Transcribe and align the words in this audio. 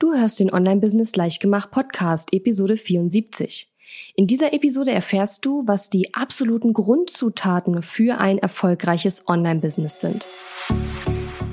Du 0.00 0.14
hörst 0.14 0.38
den 0.38 0.52
Online-Business 0.52 1.16
Leichtgemacht 1.16 1.72
Podcast, 1.72 2.32
Episode 2.32 2.76
74. 2.76 3.74
In 4.14 4.28
dieser 4.28 4.52
Episode 4.52 4.92
erfährst 4.92 5.44
du, 5.44 5.64
was 5.66 5.90
die 5.90 6.14
absoluten 6.14 6.72
Grundzutaten 6.72 7.82
für 7.82 8.20
ein 8.20 8.38
erfolgreiches 8.38 9.28
Online-Business 9.28 9.98
sind. 9.98 10.28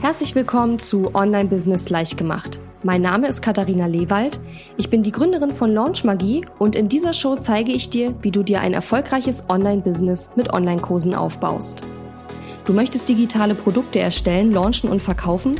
Herzlich 0.02 0.36
willkommen 0.36 0.78
zu 0.78 1.16
Online-Business 1.16 1.89
Leichtgemacht. 1.89 2.60
Mein 2.84 3.02
Name 3.02 3.30
ist 3.30 3.41
Katharina 3.41 3.88
Lewald. 3.88 4.39
Ich 4.77 4.91
bin 4.91 5.02
die 5.02 5.12
Gründerin 5.12 5.52
von 5.52 5.73
Launch 5.73 6.04
Magie 6.04 6.46
und 6.59 6.75
in 6.75 6.88
dieser 6.88 7.14
Show 7.14 7.38
zeige 7.38 7.71
ich 7.71 7.89
dir, 7.89 8.14
wie 8.21 8.30
du 8.30 8.43
dir 8.43 8.62
ein 8.62 8.75
erfolgreiches 8.75 9.46
Online-Business 9.50 10.36
mit 10.36 10.54
Online-Kursen 10.54 11.16
aufbaust. 11.16 11.82
Du 12.66 12.73
möchtest 12.73 13.09
digitale 13.09 13.55
Produkte 13.55 13.98
erstellen, 13.98 14.54
launchen 14.54 14.91
und 14.91 15.02
verkaufen? 15.02 15.59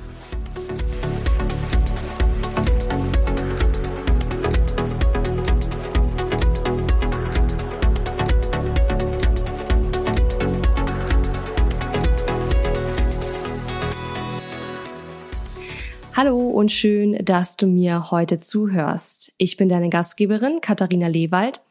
Hallo 16.13 16.37
und 16.49 16.73
schön, 16.73 17.17
dass 17.23 17.55
du 17.55 17.67
mir 17.67 18.11
heute 18.11 18.37
zuhörst. 18.37 19.33
Ich 19.37 19.55
bin 19.55 19.69
deine 19.69 19.89
Gastgeberin 19.89 20.59
Katharina 20.59 21.07
Lewald 21.07 21.61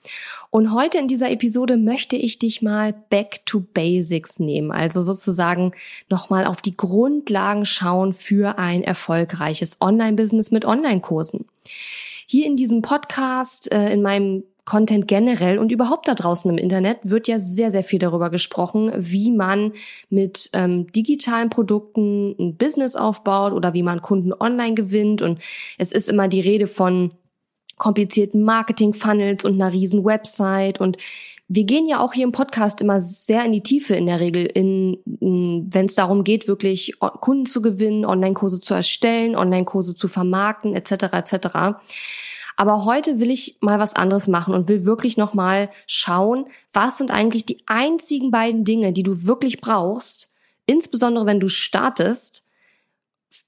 und 0.48 0.72
heute 0.72 0.96
in 0.96 1.08
dieser 1.08 1.30
Episode 1.30 1.76
möchte 1.76 2.16
ich 2.16 2.38
dich 2.38 2.62
mal 2.62 2.94
back 3.10 3.44
to 3.44 3.60
basics 3.60 4.40
nehmen, 4.40 4.72
also 4.72 5.02
sozusagen 5.02 5.72
nochmal 6.08 6.46
auf 6.46 6.62
die 6.62 6.74
Grundlagen 6.74 7.66
schauen 7.66 8.14
für 8.14 8.58
ein 8.58 8.82
erfolgreiches 8.82 9.76
Online-Business 9.82 10.50
mit 10.50 10.64
Online-Kursen. 10.64 11.44
Hier 12.26 12.46
in 12.46 12.56
diesem 12.56 12.80
Podcast, 12.80 13.70
äh, 13.72 13.92
in 13.92 14.00
meinem 14.00 14.44
Content 14.64 15.08
generell 15.08 15.58
und 15.58 15.72
überhaupt 15.72 16.08
da 16.08 16.14
draußen 16.14 16.50
im 16.50 16.58
Internet 16.58 16.98
wird 17.02 17.28
ja 17.28 17.40
sehr, 17.40 17.70
sehr 17.70 17.82
viel 17.82 17.98
darüber 17.98 18.30
gesprochen, 18.30 18.92
wie 18.96 19.30
man 19.30 19.72
mit 20.08 20.50
ähm, 20.52 20.90
digitalen 20.92 21.50
Produkten 21.50 22.34
ein 22.38 22.56
Business 22.56 22.96
aufbaut 22.96 23.52
oder 23.52 23.74
wie 23.74 23.82
man 23.82 24.00
Kunden 24.00 24.32
online 24.32 24.74
gewinnt. 24.74 25.22
Und 25.22 25.40
es 25.78 25.92
ist 25.92 26.08
immer 26.08 26.28
die 26.28 26.40
Rede 26.40 26.66
von 26.66 27.12
komplizierten 27.78 28.42
Marketing-Funnels 28.42 29.44
und 29.44 29.54
einer 29.54 29.72
riesen 29.72 30.04
Website 30.04 30.80
und 30.80 30.98
wir 31.52 31.64
gehen 31.64 31.88
ja 31.88 31.98
auch 31.98 32.12
hier 32.12 32.22
im 32.22 32.30
Podcast 32.30 32.80
immer 32.80 33.00
sehr 33.00 33.44
in 33.44 33.50
die 33.50 33.64
Tiefe 33.64 33.96
in 33.96 34.06
der 34.06 34.20
Regel, 34.20 34.46
in, 34.46 34.98
in 35.20 35.66
wenn 35.68 35.86
es 35.86 35.96
darum 35.96 36.22
geht, 36.22 36.46
wirklich 36.46 36.94
Kunden 37.00 37.44
zu 37.44 37.60
gewinnen, 37.60 38.04
Online-Kurse 38.04 38.60
zu 38.60 38.72
erstellen, 38.72 39.34
Online-Kurse 39.34 39.96
zu 39.96 40.06
vermarkten, 40.06 40.76
etc. 40.76 41.12
etc. 41.12 41.48
Aber 42.60 42.84
heute 42.84 43.20
will 43.20 43.30
ich 43.30 43.56
mal 43.62 43.78
was 43.78 43.96
anderes 43.96 44.28
machen 44.28 44.52
und 44.52 44.68
will 44.68 44.84
wirklich 44.84 45.16
noch 45.16 45.32
mal 45.32 45.70
schauen, 45.86 46.44
was 46.74 46.98
sind 46.98 47.10
eigentlich 47.10 47.46
die 47.46 47.62
einzigen 47.64 48.30
beiden 48.30 48.66
Dinge, 48.66 48.92
die 48.92 49.02
du 49.02 49.24
wirklich 49.24 49.62
brauchst, 49.62 50.34
insbesondere 50.66 51.24
wenn 51.24 51.40
du 51.40 51.48
startest 51.48 52.46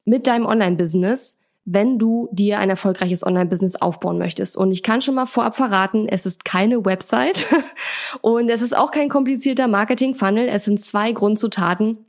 mit 0.06 0.26
deinem 0.26 0.46
Online-Business, 0.46 1.40
wenn 1.66 1.98
du 1.98 2.30
dir 2.32 2.58
ein 2.58 2.70
erfolgreiches 2.70 3.22
Online-Business 3.22 3.76
aufbauen 3.76 4.16
möchtest. 4.16 4.56
Und 4.56 4.72
ich 4.72 4.82
kann 4.82 5.02
schon 5.02 5.16
mal 5.16 5.26
vorab 5.26 5.56
verraten, 5.56 6.08
es 6.08 6.24
ist 6.24 6.46
keine 6.46 6.86
Website 6.86 7.46
und 8.22 8.48
es 8.48 8.62
ist 8.62 8.74
auch 8.74 8.92
kein 8.92 9.10
komplizierter 9.10 9.68
Marketing-Funnel. 9.68 10.48
Es 10.48 10.64
sind 10.64 10.80
zwei 10.80 11.12
Grundzutaten, 11.12 12.06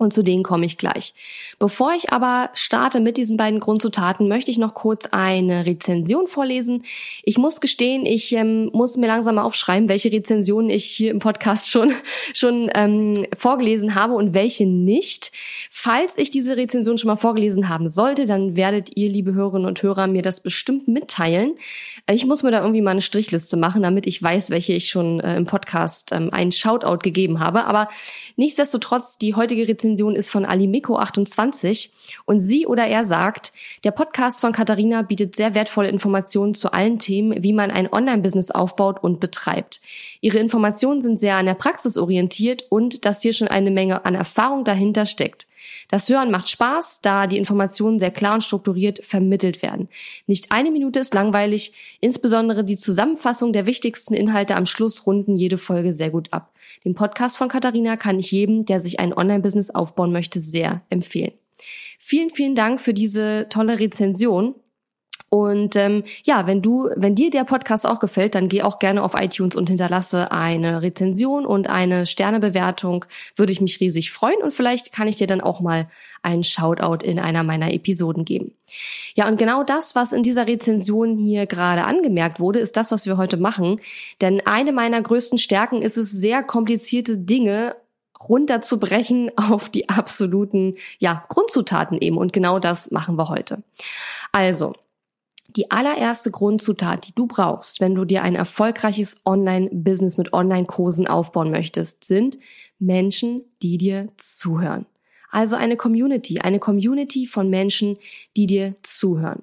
und 0.00 0.14
zu 0.14 0.22
denen 0.22 0.42
komme 0.42 0.64
ich 0.64 0.78
gleich. 0.78 1.12
Bevor 1.58 1.92
ich 1.94 2.10
aber 2.10 2.48
starte 2.54 3.00
mit 3.00 3.18
diesen 3.18 3.36
beiden 3.36 3.60
Grundzutaten, 3.60 4.28
möchte 4.28 4.50
ich 4.50 4.56
noch 4.56 4.72
kurz 4.72 5.06
eine 5.10 5.66
Rezension 5.66 6.26
vorlesen. 6.26 6.84
Ich 7.22 7.36
muss 7.36 7.60
gestehen, 7.60 8.06
ich 8.06 8.32
ähm, 8.32 8.70
muss 8.72 8.96
mir 8.96 9.08
langsam 9.08 9.34
mal 9.34 9.42
aufschreiben, 9.42 9.90
welche 9.90 10.10
Rezensionen 10.10 10.70
ich 10.70 10.86
hier 10.86 11.10
im 11.10 11.18
Podcast 11.18 11.68
schon, 11.68 11.92
schon 12.32 12.70
ähm, 12.74 13.26
vorgelesen 13.36 13.94
habe 13.94 14.14
und 14.14 14.32
welche 14.32 14.64
nicht. 14.64 15.32
Falls 15.68 16.16
ich 16.16 16.30
diese 16.30 16.56
Rezension 16.56 16.96
schon 16.96 17.08
mal 17.08 17.16
vorgelesen 17.16 17.68
haben 17.68 17.90
sollte, 17.90 18.24
dann 18.24 18.56
werdet 18.56 18.96
ihr, 18.96 19.10
liebe 19.10 19.34
Hörerinnen 19.34 19.68
und 19.68 19.82
Hörer, 19.82 20.06
mir 20.06 20.22
das 20.22 20.40
bestimmt 20.40 20.88
mitteilen. 20.88 21.52
Ich 22.10 22.24
muss 22.24 22.42
mir 22.42 22.52
da 22.52 22.60
irgendwie 22.60 22.80
mal 22.80 22.92
eine 22.92 23.02
Strichliste 23.02 23.58
machen, 23.58 23.82
damit 23.82 24.06
ich 24.06 24.22
weiß, 24.22 24.48
welche 24.48 24.72
ich 24.72 24.88
schon 24.88 25.20
äh, 25.20 25.36
im 25.36 25.44
Podcast 25.44 26.12
ähm, 26.12 26.32
einen 26.32 26.52
Shoutout 26.52 27.00
gegeben 27.02 27.38
habe. 27.38 27.66
Aber 27.66 27.88
nichtsdestotrotz, 28.36 29.18
die 29.18 29.34
heutige 29.34 29.68
Rezension 29.68 29.89
Rezension 29.90 30.14
ist 30.14 30.30
von 30.30 30.46
Alimiko28 30.46 31.90
und 32.24 32.38
sie 32.38 32.66
oder 32.66 32.86
er 32.86 33.04
sagt, 33.04 33.52
der 33.82 33.90
Podcast 33.90 34.40
von 34.40 34.52
Katharina 34.52 35.02
bietet 35.02 35.34
sehr 35.34 35.54
wertvolle 35.56 35.88
Informationen 35.88 36.54
zu 36.54 36.72
allen 36.72 37.00
Themen, 37.00 37.42
wie 37.42 37.52
man 37.52 37.72
ein 37.72 37.92
Online-Business 37.92 38.52
aufbaut 38.52 39.02
und 39.02 39.18
betreibt. 39.18 39.80
Ihre 40.20 40.38
Informationen 40.38 41.02
sind 41.02 41.18
sehr 41.18 41.36
an 41.36 41.46
der 41.46 41.54
Praxis 41.54 41.98
orientiert 41.98 42.64
und 42.68 43.04
dass 43.04 43.22
hier 43.22 43.32
schon 43.32 43.48
eine 43.48 43.72
Menge 43.72 44.04
an 44.04 44.14
Erfahrung 44.14 44.64
dahinter 44.64 45.06
steckt. 45.06 45.48
Das 45.90 46.08
Hören 46.08 46.30
macht 46.30 46.48
Spaß, 46.48 47.00
da 47.02 47.26
die 47.26 47.36
Informationen 47.36 47.98
sehr 47.98 48.12
klar 48.12 48.34
und 48.34 48.44
strukturiert 48.44 49.04
vermittelt 49.04 49.60
werden. 49.60 49.88
Nicht 50.26 50.52
eine 50.52 50.70
Minute 50.70 51.00
ist 51.00 51.14
langweilig, 51.14 51.98
insbesondere 52.00 52.62
die 52.64 52.76
Zusammenfassung 52.76 53.52
der 53.52 53.66
wichtigsten 53.66 54.14
Inhalte 54.14 54.54
am 54.54 54.66
Schluss 54.66 55.06
runden 55.06 55.36
jede 55.36 55.58
Folge 55.58 55.92
sehr 55.92 56.10
gut 56.10 56.32
ab. 56.32 56.52
Den 56.84 56.94
Podcast 56.94 57.38
von 57.38 57.48
Katharina 57.48 57.96
kann 57.96 58.20
ich 58.20 58.30
jedem, 58.30 58.64
der 58.64 58.78
sich 58.78 59.00
ein 59.00 59.12
Online-Business 59.12 59.70
aufbauen 59.70 60.12
möchte, 60.12 60.38
sehr 60.38 60.82
empfehlen. 60.90 61.32
Vielen, 61.98 62.30
vielen 62.30 62.54
Dank 62.54 62.80
für 62.80 62.94
diese 62.94 63.48
tolle 63.50 63.80
Rezension. 63.80 64.54
Und 65.30 65.76
ähm, 65.76 66.02
ja, 66.24 66.48
wenn 66.48 66.60
du, 66.60 66.90
wenn 66.96 67.14
dir 67.14 67.30
der 67.30 67.44
Podcast 67.44 67.86
auch 67.86 68.00
gefällt, 68.00 68.34
dann 68.34 68.48
geh 68.48 68.62
auch 68.62 68.80
gerne 68.80 69.02
auf 69.02 69.14
iTunes 69.14 69.54
und 69.54 69.68
hinterlasse 69.68 70.32
eine 70.32 70.82
Rezension 70.82 71.46
und 71.46 71.70
eine 71.70 72.04
Sternebewertung. 72.04 73.04
Würde 73.36 73.52
ich 73.52 73.60
mich 73.60 73.78
riesig 73.78 74.10
freuen 74.10 74.42
und 74.42 74.52
vielleicht 74.52 74.92
kann 74.92 75.06
ich 75.06 75.16
dir 75.16 75.28
dann 75.28 75.40
auch 75.40 75.60
mal 75.60 75.88
einen 76.22 76.42
Shoutout 76.42 77.06
in 77.06 77.20
einer 77.20 77.44
meiner 77.44 77.72
Episoden 77.72 78.24
geben. 78.24 78.52
Ja, 79.14 79.28
und 79.28 79.38
genau 79.38 79.62
das, 79.62 79.94
was 79.94 80.12
in 80.12 80.24
dieser 80.24 80.48
Rezension 80.48 81.16
hier 81.16 81.46
gerade 81.46 81.84
angemerkt 81.84 82.40
wurde, 82.40 82.58
ist 82.58 82.76
das, 82.76 82.90
was 82.90 83.06
wir 83.06 83.16
heute 83.16 83.36
machen. 83.36 83.80
Denn 84.20 84.44
eine 84.44 84.72
meiner 84.72 85.00
größten 85.00 85.38
Stärken 85.38 85.80
ist 85.80 85.96
es, 85.96 86.10
sehr 86.10 86.42
komplizierte 86.42 87.16
Dinge 87.16 87.76
runterzubrechen 88.28 89.30
auf 89.36 89.68
die 89.68 89.88
absoluten, 89.88 90.74
ja, 90.98 91.24
Grundzutaten 91.28 91.98
eben. 91.98 92.18
Und 92.18 92.32
genau 92.32 92.58
das 92.58 92.90
machen 92.90 93.16
wir 93.16 93.28
heute. 93.28 93.62
Also, 94.32 94.74
die 95.56 95.70
allererste 95.70 96.30
Grundzutat, 96.30 97.06
die 97.06 97.14
du 97.14 97.26
brauchst, 97.26 97.80
wenn 97.80 97.94
du 97.94 98.04
dir 98.04 98.22
ein 98.22 98.34
erfolgreiches 98.34 99.22
Online-Business 99.24 100.16
mit 100.16 100.32
Online-Kursen 100.32 101.06
aufbauen 101.06 101.50
möchtest, 101.50 102.04
sind 102.04 102.38
Menschen, 102.78 103.40
die 103.62 103.78
dir 103.78 104.08
zuhören. 104.16 104.86
Also 105.30 105.56
eine 105.56 105.76
Community, 105.76 106.40
eine 106.40 106.58
Community 106.58 107.26
von 107.26 107.48
Menschen, 107.48 107.98
die 108.36 108.46
dir 108.46 108.74
zuhören. 108.82 109.42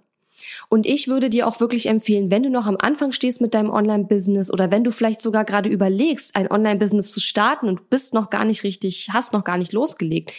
Und 0.69 0.85
ich 0.85 1.08
würde 1.08 1.30
dir 1.30 1.47
auch 1.47 1.59
wirklich 1.59 1.88
empfehlen, 1.88 2.31
wenn 2.31 2.44
du 2.44 2.50
noch 2.50 2.66
am 2.66 2.78
Anfang 2.80 3.12
stehst 3.12 3.41
mit 3.41 3.53
deinem 3.53 3.69
Online-Business 3.69 4.52
oder 4.52 4.72
wenn 4.72 4.84
du 4.84 4.91
vielleicht 4.91 5.22
sogar 5.22 5.46
gerade 5.46 5.69
überlegst, 5.69 6.35
ein 6.35 6.52
Online-Business 6.52 7.12
zu 7.12 7.19
starten 7.19 7.68
und 7.68 7.90
bist 7.90 8.13
noch 8.13 8.30
gar 8.30 8.46
nicht 8.46 8.63
richtig, 8.63 9.09
hast 9.13 9.34
noch 9.34 9.44
gar 9.44 9.57
nicht 9.57 9.74
losgelegt, 9.74 10.34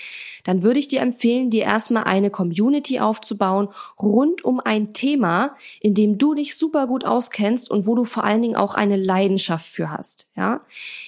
dann 0.44 0.62
würde 0.62 0.80
ich 0.80 0.88
dir 0.88 1.00
empfehlen, 1.00 1.50
dir 1.50 1.64
erstmal 1.64 2.04
eine 2.04 2.30
Community 2.30 3.00
aufzubauen 3.00 3.68
rund 4.00 4.44
um 4.44 4.60
ein 4.60 4.94
Thema, 4.94 5.56
in 5.80 5.94
dem 5.94 6.18
du 6.18 6.34
dich 6.34 6.56
super 6.56 6.86
gut 6.86 7.04
auskennst 7.04 7.70
und 7.70 7.86
wo 7.86 7.94
du 7.94 8.04
vor 8.04 8.24
allen 8.24 8.42
Dingen 8.42 8.56
auch 8.56 8.74
eine 8.74 8.96
Leidenschaft 8.96 9.66
für 9.66 9.90
hast. 9.90 10.30
Ja, 10.36 10.60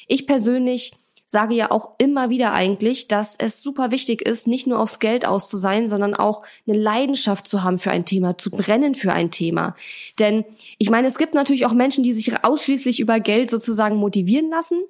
ich 0.07 0.27
persönlich 0.27 0.93
sage 1.31 1.55
ja 1.55 1.71
auch 1.71 1.93
immer 1.99 2.29
wieder 2.29 2.53
eigentlich, 2.53 3.07
dass 3.07 3.37
es 3.39 3.63
super 3.63 3.93
wichtig 3.93 4.21
ist, 4.21 4.49
nicht 4.49 4.67
nur 4.67 4.81
aufs 4.81 4.99
Geld 4.99 5.25
aus 5.25 5.49
zu 5.49 5.57
sein, 5.57 5.87
sondern 5.87 6.15
auch 6.15 6.43
eine 6.67 6.77
Leidenschaft 6.77 7.47
zu 7.47 7.63
haben 7.63 7.79
für 7.79 7.93
ein 7.93 8.05
Thema, 8.05 8.37
zu 8.37 8.51
brennen 8.51 8.97
für 8.97 9.13
ein 9.13 9.31
Thema. 9.31 9.77
Denn 10.19 10.45
ich 10.79 10.91
meine, 10.91 11.07
es 11.07 11.19
gibt 11.19 11.35
natürlich 11.35 11.67
auch 11.67 11.73
Menschen, 11.73 12.03
die 12.03 12.13
sich 12.13 12.45
ausschließlich 12.45 12.99
über 12.99 13.21
Geld 13.21 13.53
sozusagen 13.53 13.95
motivieren 13.95 14.51
lassen 14.51 14.83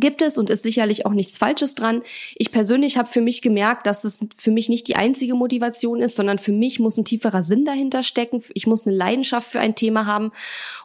gibt 0.00 0.22
es 0.22 0.38
und 0.38 0.50
ist 0.50 0.62
sicherlich 0.62 1.06
auch 1.06 1.12
nichts 1.12 1.38
Falsches 1.38 1.74
dran. 1.74 2.02
Ich 2.34 2.52
persönlich 2.52 2.98
habe 2.98 3.08
für 3.08 3.20
mich 3.20 3.42
gemerkt, 3.42 3.86
dass 3.86 4.04
es 4.04 4.24
für 4.36 4.50
mich 4.50 4.68
nicht 4.68 4.88
die 4.88 4.96
einzige 4.96 5.34
Motivation 5.34 6.00
ist, 6.00 6.16
sondern 6.16 6.38
für 6.38 6.52
mich 6.52 6.80
muss 6.80 6.96
ein 6.96 7.04
tieferer 7.04 7.42
Sinn 7.42 7.64
dahinter 7.64 8.02
stecken. 8.02 8.42
Ich 8.54 8.66
muss 8.66 8.86
eine 8.86 8.96
Leidenschaft 8.96 9.50
für 9.50 9.60
ein 9.60 9.74
Thema 9.74 10.06
haben. 10.06 10.32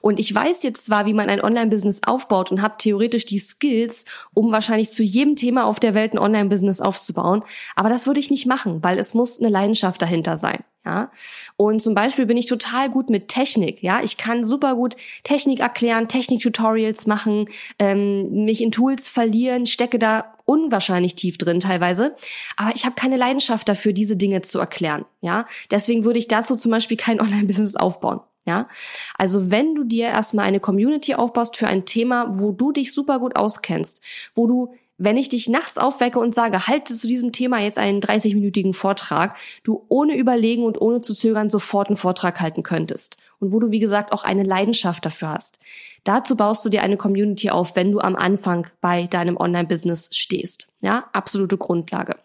Und 0.02 0.20
ich 0.20 0.34
weiß 0.34 0.64
jetzt 0.64 0.86
zwar, 0.86 1.06
wie 1.06 1.14
man 1.14 1.30
ein 1.30 1.44
Online-Business 1.44 2.02
aufbaut 2.06 2.52
und 2.52 2.62
habe 2.62 2.76
theoretisch 2.78 3.26
die 3.26 3.40
Skills, 3.40 4.06
um 4.34 4.52
wahrscheinlich 4.52 4.90
zu 4.90 5.04
jedem 5.04 5.36
Thema 5.36 5.66
auf 5.66 5.80
der 5.80 5.94
Welt 5.94 6.14
ein 6.14 6.20
Online-Business 6.20 6.82
aufzubauen. 6.82 7.44
Aber 7.76 7.90
das 7.90 8.08
würde 8.08 8.20
ich 8.20 8.32
nicht 8.32 8.46
machen, 8.46 8.84
weil 8.84 9.00
es 9.00 9.14
muss 9.14 9.40
eine 9.40 9.50
Leidenschaft 9.50 10.02
dahinter 10.02 10.38
sein. 10.38 10.64
Ja. 10.86 11.12
Und 11.58 11.82
zum 11.82 11.94
Beispiel 11.94 12.26
bin 12.26 12.38
ich 12.38 12.48
total 12.48 12.90
gut 12.90 13.10
mit 13.10 13.28
Technik, 13.28 13.84
ja. 13.84 14.02
Ich 14.04 14.18
kann 14.18 14.44
super 14.44 14.76
gut 14.76 14.96
Technik 15.24 15.60
erklären, 15.60 16.08
Technik-Tutorials 16.08 17.06
machen, 17.06 17.46
ähm, 17.80 18.46
mich 18.46 18.62
in 18.62 18.72
Tools 18.72 19.08
verlieren, 19.08 19.66
stecke 19.66 20.00
da 20.00 20.34
unwahrscheinlich 20.46 21.16
tief 21.16 21.38
drin 21.38 21.60
teilweise. 21.60 22.16
Aber 22.58 22.72
ich 22.76 22.86
habe 22.86 22.96
keine 22.96 23.18
Leidenschaft 23.18 23.70
dafür, 23.70 23.94
diese 23.94 24.18
Dinge 24.18 24.42
zu 24.42 24.60
erklären, 24.60 25.06
ja. 25.22 25.46
Deswegen 25.70 26.04
würde 26.04 26.20
ich 26.20 26.28
dazu 26.28 26.56
zum 26.56 26.72
Beispiel 26.72 26.98
kein 26.98 27.22
Online-Business 27.22 27.76
aufbauen. 27.76 28.22
Ja, 28.44 28.68
also 29.20 29.52
wenn 29.52 29.76
du 29.76 29.84
dir 29.84 30.08
erstmal 30.08 30.46
eine 30.46 30.60
Community 30.60 31.14
aufbaust 31.14 31.58
für 31.58 31.68
ein 31.68 31.86
Thema, 31.86 32.40
wo 32.40 32.52
du 32.52 32.72
dich 32.72 32.92
super 32.92 33.20
gut 33.20 33.36
auskennst, 33.36 34.04
wo 34.34 34.48
du 34.48 34.74
wenn 35.04 35.18
ich 35.18 35.30
dich 35.30 35.50
nachts 35.50 35.80
aufwecke 35.80 36.20
und 36.20 36.36
sage, 36.36 36.68
halte 36.68 36.94
zu 36.94 37.08
diesem 37.08 37.32
Thema 37.32 37.60
jetzt 37.60 37.80
einen 37.80 38.02
30-minütigen 38.02 38.74
Vortrag, 38.74 39.36
du 39.64 39.84
ohne 39.90 40.16
Überlegen 40.16 40.64
und 40.64 40.80
ohne 40.80 41.02
zu 41.02 41.16
zögern 41.16 41.50
sofort 41.50 41.88
einen 41.88 41.98
Vortrag 41.98 42.40
halten 42.40 42.62
könntest. 42.62 43.18
Und 43.40 43.52
wo 43.52 43.60
du, 43.60 43.72
wie 43.72 43.80
gesagt, 43.80 44.14
auch 44.14 44.24
eine 44.24 44.44
Leidenschaft 44.44 45.04
dafür 45.04 45.30
hast. 45.30 45.60
Dazu 46.04 46.36
baust 46.36 46.64
du 46.64 46.70
dir 46.70 46.84
eine 46.84 46.98
Community 46.98 47.50
auf, 47.50 47.76
wenn 47.76 47.92
du 47.92 48.00
am 48.00 48.16
Anfang 48.16 48.68
bei 48.80 49.08
deinem 49.08 49.38
Online-Business 49.38 50.10
stehst. 50.12 50.72
Ja, 50.82 51.10
absolute 51.14 51.58
Grundlage. 51.58 52.18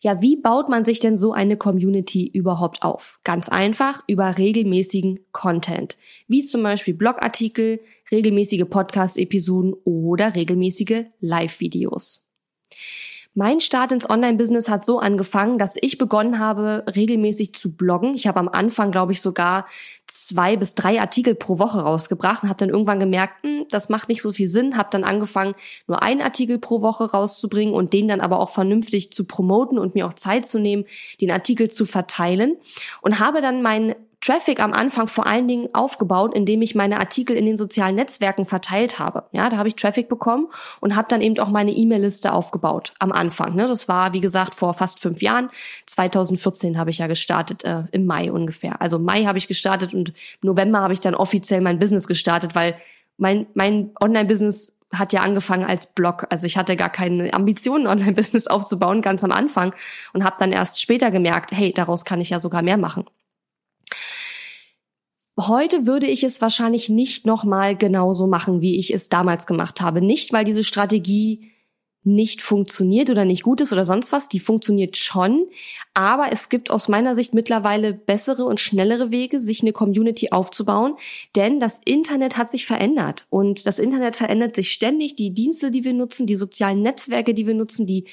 Ja, 0.00 0.20
wie 0.20 0.36
baut 0.36 0.68
man 0.68 0.84
sich 0.84 0.98
denn 0.98 1.16
so 1.16 1.32
eine 1.32 1.56
Community 1.56 2.26
überhaupt 2.26 2.82
auf? 2.82 3.20
Ganz 3.22 3.48
einfach 3.48 4.02
über 4.08 4.38
regelmäßigen 4.38 5.20
Content, 5.30 5.96
wie 6.26 6.42
zum 6.42 6.62
Beispiel 6.62 6.94
Blogartikel, 6.94 7.78
regelmäßige 8.12 8.64
Podcast-Episoden 8.68 9.72
oder 9.84 10.34
regelmäßige 10.34 11.04
Live-Videos. 11.20 12.28
Mein 13.34 13.60
Start 13.60 13.92
ins 13.92 14.10
Online-Business 14.10 14.68
hat 14.68 14.84
so 14.84 14.98
angefangen, 14.98 15.56
dass 15.56 15.76
ich 15.80 15.96
begonnen 15.96 16.38
habe, 16.38 16.84
regelmäßig 16.94 17.54
zu 17.54 17.78
bloggen. 17.78 18.12
Ich 18.12 18.26
habe 18.26 18.38
am 18.38 18.48
Anfang, 18.48 18.90
glaube 18.90 19.12
ich, 19.12 19.22
sogar 19.22 19.66
zwei 20.06 20.58
bis 20.58 20.74
drei 20.74 21.00
Artikel 21.00 21.34
pro 21.34 21.58
Woche 21.58 21.80
rausgebracht 21.80 22.42
und 22.42 22.50
habe 22.50 22.58
dann 22.58 22.68
irgendwann 22.68 23.00
gemerkt, 23.00 23.42
hm, 23.42 23.64
das 23.70 23.88
macht 23.88 24.10
nicht 24.10 24.20
so 24.20 24.32
viel 24.32 24.48
Sinn. 24.48 24.76
Habe 24.76 24.90
dann 24.92 25.02
angefangen, 25.02 25.54
nur 25.86 26.02
einen 26.02 26.20
Artikel 26.20 26.58
pro 26.58 26.82
Woche 26.82 27.10
rauszubringen 27.10 27.72
und 27.72 27.94
den 27.94 28.06
dann 28.06 28.20
aber 28.20 28.38
auch 28.38 28.50
vernünftig 28.50 29.14
zu 29.14 29.24
promoten 29.24 29.78
und 29.78 29.94
mir 29.94 30.06
auch 30.06 30.12
Zeit 30.12 30.44
zu 30.44 30.60
nehmen, 30.60 30.84
den 31.22 31.30
Artikel 31.30 31.70
zu 31.70 31.86
verteilen 31.86 32.58
und 33.00 33.18
habe 33.18 33.40
dann 33.40 33.62
meinen 33.62 33.94
Traffic 34.22 34.60
am 34.60 34.72
Anfang 34.72 35.08
vor 35.08 35.26
allen 35.26 35.48
Dingen 35.48 35.68
aufgebaut, 35.72 36.32
indem 36.32 36.62
ich 36.62 36.76
meine 36.76 37.00
Artikel 37.00 37.36
in 37.36 37.44
den 37.44 37.56
sozialen 37.56 37.96
Netzwerken 37.96 38.46
verteilt 38.46 39.00
habe. 39.00 39.24
Ja, 39.32 39.50
da 39.50 39.56
habe 39.56 39.68
ich 39.68 39.74
Traffic 39.74 40.08
bekommen 40.08 40.46
und 40.80 40.94
habe 40.94 41.08
dann 41.10 41.20
eben 41.20 41.36
auch 41.40 41.48
meine 41.48 41.72
E-Mail-Liste 41.72 42.32
aufgebaut 42.32 42.94
am 43.00 43.10
Anfang. 43.10 43.56
Ne? 43.56 43.66
Das 43.66 43.88
war, 43.88 44.14
wie 44.14 44.20
gesagt, 44.20 44.54
vor 44.54 44.74
fast 44.74 45.00
fünf 45.00 45.22
Jahren. 45.22 45.50
2014 45.86 46.78
habe 46.78 46.90
ich 46.90 46.98
ja 46.98 47.08
gestartet, 47.08 47.64
äh, 47.64 47.82
im 47.90 48.06
Mai 48.06 48.30
ungefähr. 48.30 48.80
Also 48.80 49.00
Mai 49.00 49.24
habe 49.24 49.38
ich 49.38 49.48
gestartet 49.48 49.92
und 49.92 50.12
November 50.40 50.80
habe 50.80 50.92
ich 50.92 51.00
dann 51.00 51.16
offiziell 51.16 51.60
mein 51.60 51.80
Business 51.80 52.06
gestartet, 52.06 52.54
weil 52.54 52.76
mein, 53.16 53.46
mein 53.54 53.90
Online-Business 54.00 54.78
hat 54.94 55.12
ja 55.12 55.22
angefangen 55.22 55.64
als 55.64 55.86
Blog. 55.86 56.26
Also 56.30 56.46
ich 56.46 56.56
hatte 56.56 56.76
gar 56.76 56.90
keine 56.90 57.34
Ambitionen, 57.34 57.86
Online-Business 57.88 58.46
aufzubauen, 58.46 59.02
ganz 59.02 59.24
am 59.24 59.32
Anfang 59.32 59.74
und 60.12 60.22
habe 60.22 60.36
dann 60.38 60.52
erst 60.52 60.80
später 60.80 61.10
gemerkt, 61.10 61.50
hey, 61.50 61.72
daraus 61.72 62.04
kann 62.04 62.20
ich 62.20 62.30
ja 62.30 62.38
sogar 62.38 62.62
mehr 62.62 62.78
machen. 62.78 63.04
Heute 65.38 65.86
würde 65.86 66.06
ich 66.06 66.24
es 66.24 66.40
wahrscheinlich 66.42 66.88
nicht 66.88 67.26
nochmal 67.26 67.76
genauso 67.76 68.26
machen, 68.26 68.60
wie 68.60 68.78
ich 68.78 68.92
es 68.92 69.08
damals 69.08 69.46
gemacht 69.46 69.80
habe. 69.80 70.02
Nicht, 70.02 70.32
weil 70.32 70.44
diese 70.44 70.64
Strategie 70.64 71.52
nicht 72.04 72.42
funktioniert 72.42 73.10
oder 73.10 73.24
nicht 73.24 73.42
gut 73.42 73.60
ist 73.60 73.72
oder 73.72 73.84
sonst 73.84 74.12
was. 74.12 74.28
Die 74.28 74.40
funktioniert 74.40 74.96
schon. 74.96 75.46
Aber 75.94 76.32
es 76.32 76.48
gibt 76.48 76.70
aus 76.70 76.88
meiner 76.88 77.14
Sicht 77.14 77.32
mittlerweile 77.32 77.94
bessere 77.94 78.44
und 78.44 78.60
schnellere 78.60 79.12
Wege, 79.12 79.38
sich 79.38 79.62
eine 79.62 79.72
Community 79.72 80.30
aufzubauen. 80.32 80.94
Denn 81.36 81.60
das 81.60 81.80
Internet 81.84 82.36
hat 82.36 82.50
sich 82.50 82.66
verändert. 82.66 83.26
Und 83.30 83.66
das 83.66 83.78
Internet 83.78 84.16
verändert 84.16 84.56
sich 84.56 84.72
ständig. 84.72 85.14
Die 85.14 85.32
Dienste, 85.32 85.70
die 85.70 85.84
wir 85.84 85.94
nutzen, 85.94 86.26
die 86.26 86.36
sozialen 86.36 86.82
Netzwerke, 86.82 87.34
die 87.34 87.46
wir 87.46 87.54
nutzen, 87.54 87.86
die 87.86 88.04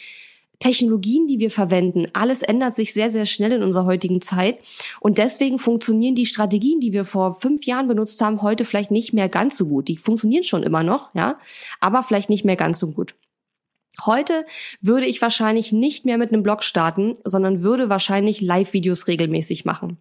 Technologien, 0.60 1.26
die 1.26 1.40
wir 1.40 1.52
verwenden, 1.52 2.08
alles 2.14 2.42
ändert 2.42 2.76
sich 2.76 2.94
sehr, 2.94 3.10
sehr 3.10 3.26
schnell 3.26 3.54
in 3.54 3.64
unserer 3.64 3.86
heutigen 3.86 4.22
Zeit. 4.22 4.60
Und 5.00 5.18
deswegen 5.18 5.58
funktionieren 5.58 6.16
die 6.16 6.26
Strategien, 6.26 6.80
die 6.80 6.94
wir 6.94 7.06
vor 7.06 7.40
fünf 7.40 7.66
Jahren 7.66 7.88
benutzt 7.88 8.22
haben, 8.22 8.42
heute 8.42 8.66
vielleicht 8.66 8.92
nicht 8.92 9.14
mehr 9.14 9.30
ganz 9.30 9.58
so 9.58 9.68
gut. 9.68 9.88
Die 9.88 9.98
funktionieren 9.98 10.44
schon 10.44 10.64
immer 10.64 10.84
noch, 10.84 11.16
ja, 11.16 11.40
aber 11.80 12.04
vielleicht 12.04 12.30
nicht 12.30 12.44
mehr 12.44 12.58
ganz 12.58 12.80
so 12.80 12.92
gut. 12.92 13.16
Heute 14.06 14.46
würde 14.82 15.06
ich 15.06 15.22
wahrscheinlich 15.22 15.72
nicht 15.72 16.06
mehr 16.06 16.18
mit 16.18 16.32
einem 16.32 16.44
Blog 16.44 16.64
starten, 16.64 17.14
sondern 17.24 17.64
würde 17.64 17.90
wahrscheinlich 17.90 18.42
Live-Videos 18.42 19.08
regelmäßig 19.08 19.66
machen. 19.66 19.98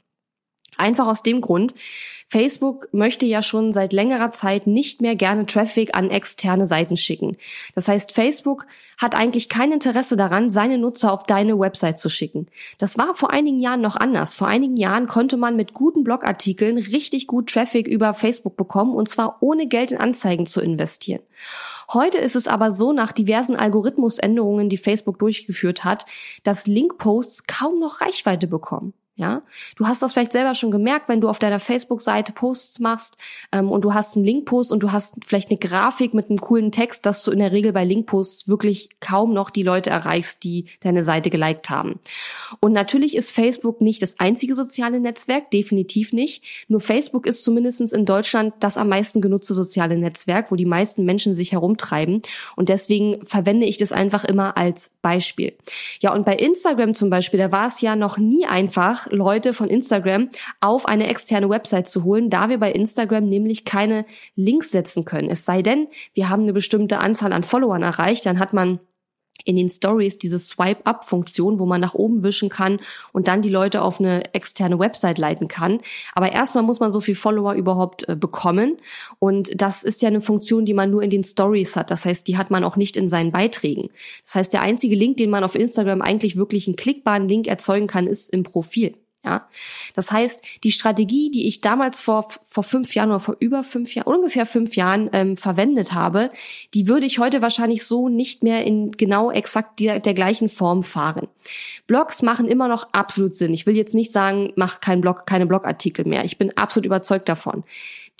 Einfach 0.79 1.07
aus 1.07 1.23
dem 1.23 1.41
Grund, 1.41 1.75
Facebook 2.31 2.89
möchte 2.93 3.25
ja 3.25 3.41
schon 3.41 3.73
seit 3.73 3.95
längerer 3.95 4.33
Zeit 4.33 4.67
nicht 4.67 5.01
mehr 5.01 5.17
gerne 5.17 5.47
Traffic 5.47 5.97
an 5.97 6.11
externe 6.11 6.67
Seiten 6.67 6.99
schicken. 6.99 7.33
Das 7.75 7.89
heißt, 7.89 8.13
Facebook 8.13 8.67
hat 8.99 9.15
eigentlich 9.15 9.49
kein 9.49 9.73
Interesse 9.73 10.15
daran, 10.15 10.51
seine 10.51 10.77
Nutzer 10.77 11.11
auf 11.11 11.25
deine 11.25 11.59
Website 11.59 11.99
zu 11.99 12.11
schicken. 12.11 12.45
Das 12.77 12.99
war 12.99 13.15
vor 13.15 13.31
einigen 13.31 13.59
Jahren 13.59 13.81
noch 13.81 13.97
anders. 13.97 14.35
Vor 14.35 14.47
einigen 14.47 14.77
Jahren 14.77 15.07
konnte 15.07 15.39
man 15.39 15.57
mit 15.57 15.73
guten 15.73 16.05
Blogartikeln 16.05 16.77
richtig 16.77 17.27
gut 17.27 17.51
Traffic 17.51 17.89
über 17.89 18.13
Facebook 18.13 18.59
bekommen 18.59 18.95
und 18.95 19.09
zwar 19.09 19.39
ohne 19.41 19.67
Geld 19.67 19.93
in 19.93 19.99
Anzeigen 19.99 20.47
zu 20.47 20.61
investieren. 20.61 21.23
Heute 21.95 22.19
ist 22.19 22.37
es 22.37 22.47
aber 22.47 22.73
so, 22.73 22.93
nach 22.93 23.13
diversen 23.13 23.57
Algorithmusänderungen, 23.57 24.69
die 24.69 24.77
Facebook 24.77 25.19
durchgeführt 25.19 25.85
hat, 25.85 26.05
dass 26.43 26.67
Linkposts 26.67 27.47
kaum 27.47 27.79
noch 27.79 28.03
Reichweite 28.03 28.47
bekommen. 28.47 28.93
Ja, 29.19 29.43
du 29.75 29.89
hast 29.89 30.01
das 30.01 30.13
vielleicht 30.13 30.31
selber 30.31 30.55
schon 30.55 30.71
gemerkt, 30.71 31.09
wenn 31.09 31.21
du 31.21 31.29
auf 31.29 31.41
deiner 31.41 31.59
Facebook-Seite 31.59 32.31
Posts 32.31 32.79
machst 32.79 33.17
ähm, 33.51 33.69
und 33.69 33.85
du 33.85 33.93
hast 33.93 34.15
einen 34.15 34.25
Linkpost 34.25 34.71
und 34.71 34.81
du 34.81 34.93
hast 34.93 35.17
vielleicht 35.27 35.51
eine 35.51 35.59
Grafik 35.59 36.15
mit 36.15 36.31
einem 36.31 36.39
coolen 36.39 36.71
Text, 36.71 37.05
dass 37.05 37.25
du 37.25 37.33
in 37.33 37.41
der 37.41 37.51
Regel 37.51 37.73
bei 37.73 37.85
Linkposts 37.85 38.47
wirklich 38.47 38.91
kaum 39.01 39.35
noch 39.35 39.51
die 39.51 39.65
Leute 39.65 39.91
erreichst, 39.91 40.45
die 40.45 40.67
deine 40.79 41.03
Seite 41.03 41.31
geliked 41.31 41.69
haben. 41.69 41.99
Und 42.61 42.73
natürlich 42.73 43.17
ist 43.17 43.33
Facebook 43.33 43.81
nicht 43.81 44.03
das 44.03 44.21
einzige 44.21 44.55
soziale 44.55 45.01
Netzwerk, 45.01 45.51
definitiv 45.51 46.13
nicht. 46.13 46.69
Nur 46.69 46.79
Facebook 46.79 47.27
ist 47.27 47.43
zumindestens 47.43 47.93
in 47.93 48.05
Deutschland 48.05 48.55
das 48.61 48.77
am 48.77 48.89
meisten 48.89 49.21
genutzte 49.21 49.53
soziale 49.53 49.99
Netzwerk, 49.99 50.53
wo 50.53 50.55
die 50.55 50.65
meisten 50.65 51.05
Menschen 51.05 51.35
sich 51.35 51.51
herumtreiben. 51.51 52.23
Und 52.55 52.69
deswegen 52.69 53.27
verwende 53.27 53.67
ich 53.67 53.79
das 53.79 53.91
einfach 53.91 54.23
immer 54.23 54.57
als 54.57 54.95
Beispiel. 55.03 55.55
Ja, 55.99 56.15
und 56.15 56.25
bei 56.25 56.37
Instagram 56.37 56.95
zum 56.95 57.11
Beispiel, 57.11 57.39
da 57.39 57.51
war 57.51 57.67
es 57.67 57.81
ja 57.81 57.97
noch 57.97 58.17
nie 58.17 58.47
einfach, 58.47 59.08
Leute 59.11 59.53
von 59.53 59.69
Instagram 59.69 60.31
auf 60.61 60.87
eine 60.87 61.09
externe 61.09 61.49
Website 61.49 61.89
zu 61.89 62.05
holen, 62.05 62.31
da 62.31 62.49
wir 62.49 62.59
bei 62.59 62.73
Instagram 62.73 63.29
nämlich 63.29 63.65
keine 63.65 64.05
Links 64.37 64.71
setzen 64.71 65.05
können. 65.05 65.31
Es 65.31 65.45
sei 65.45 65.63
denn, 65.63 65.89
wir 66.15 66.29
haben 66.29 66.43
eine 66.43 66.53
bestimmte 66.53 66.99
Anzahl 66.99 67.33
an 67.33 67.43
Followern 67.43 67.83
erreicht, 67.83 68.27
dann 68.27 68.39
hat 68.39 68.53
man 68.53 68.81
in 69.45 69.57
den 69.57 69.71
Stories 69.71 70.19
diese 70.19 70.39
Swipe-Up-Funktion, 70.39 71.59
wo 71.59 71.67
man 71.67 71.81
nach 71.81 71.95
oben 71.95 72.23
wischen 72.23 72.49
kann 72.49 72.79
und 73.13 73.29
dann 73.29 73.43
die 73.43 73.49
Leute 73.49 73.83
auf 73.83 74.01
eine 74.01 74.35
externe 74.35 74.79
Website 74.79 75.19
leiten 75.19 75.49
kann. 75.49 75.81
Aber 76.15 76.33
erstmal 76.33 76.65
muss 76.65 76.81
man 76.81 76.93
so 76.93 77.01
viel 77.01 77.15
Follower 77.15 77.55
überhaupt 77.55 78.09
äh, 78.09 78.17
bekommen. 78.17 78.77
Und 79.19 79.61
das 79.61 79.83
ist 79.83 80.03
ja 80.03 80.09
eine 80.09 80.21
Funktion, 80.21 80.65
die 80.65 80.75
man 80.75 80.91
nur 80.91 81.03
in 81.03 81.11
den 81.11 81.25
Stories 81.25 81.77
hat. 81.77 81.91
Das 81.91 82.05
heißt, 82.05 82.27
die 82.29 82.37
hat 82.37 82.51
man 82.51 82.65
auch 82.65 82.77
nicht 82.77 82.97
in 82.97 83.09
seinen 83.09 83.33
Beiträgen. 83.33 83.89
Das 84.25 84.35
heißt, 84.35 84.53
der 84.53 84.63
einzige 84.63 84.97
Link, 84.97 85.17
den 85.17 85.31
man 85.31 85.45
auf 85.45 85.55
Instagram 85.55 86.03
eigentlich 86.03 86.37
wirklich 86.37 86.67
einen 86.67 86.77
klickbaren 86.77 87.29
Link 87.29 87.47
erzeugen 87.47 87.87
kann, 87.87 88.07
ist 88.07 88.29
im 88.29 88.43
Profil. 88.43 88.95
Ja, 89.29 89.47
das 89.93 90.11
heißt, 90.11 90.43
die 90.65 90.71
Strategie, 90.71 91.31
die 91.31 91.49
ich 91.49 91.61
damals 91.61 92.01
vor 92.01 92.27
vor 92.43 92.65
fünf 92.65 92.95
Jahren 92.95 93.11
oder 93.11 93.21
vor 93.21 93.37
über 93.41 93.63
fünf 93.63 93.95
Jahren, 93.95 94.07
ungefähr 94.07 94.47
fünf 94.47 94.75
Jahren 94.75 95.11
ähm, 95.13 95.37
verwendet 95.37 95.93
habe, 95.93 96.31
die 96.73 96.89
würde 96.89 97.05
ich 97.05 97.19
heute 97.19 97.43
wahrscheinlich 97.43 97.85
so 97.85 98.09
nicht 98.09 98.43
mehr 98.43 98.65
in 98.65 98.93
genau 98.93 99.31
exakt 99.31 99.81
der, 99.81 99.99
der 99.99 100.15
gleichen 100.15 100.49
Form 100.49 100.83
fahren. 100.83 101.29
Blogs 101.87 102.23
machen 102.23 102.49
immer 102.49 102.69
noch 102.69 102.89
absolut 102.93 103.35
Sinn. 103.35 103.53
Ich 103.53 103.67
will 103.67 103.77
jetzt 103.77 103.95
nicht 103.95 104.13
sagen, 104.13 104.55
mach 104.57 104.81
keinen 104.81 105.03
Blog, 105.03 105.27
keine 105.27 105.45
Blogartikel 105.45 106.07
mehr. 106.07 106.25
Ich 106.25 106.39
bin 106.39 106.57
absolut 106.57 106.87
überzeugt 106.87 107.29
davon. 107.29 107.65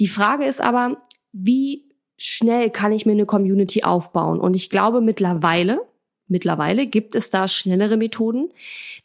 Die 0.01 0.09
Frage 0.09 0.45
ist 0.45 0.61
aber, 0.61 1.01
wie 1.33 1.85
schnell 2.19 2.69
kann 2.69 2.93
ich 2.93 3.07
mir 3.07 3.13
eine 3.13 3.25
Community 3.25 3.83
aufbauen? 3.83 4.41
Und 4.41 4.55
ich 4.55 4.69
glaube 4.69 5.01
mittlerweile, 5.01 5.81
Mittlerweile 6.29 6.87
gibt 6.87 7.15
es 7.15 7.31
da 7.31 7.49
schnellere 7.49 7.97
Methoden. 7.97 8.51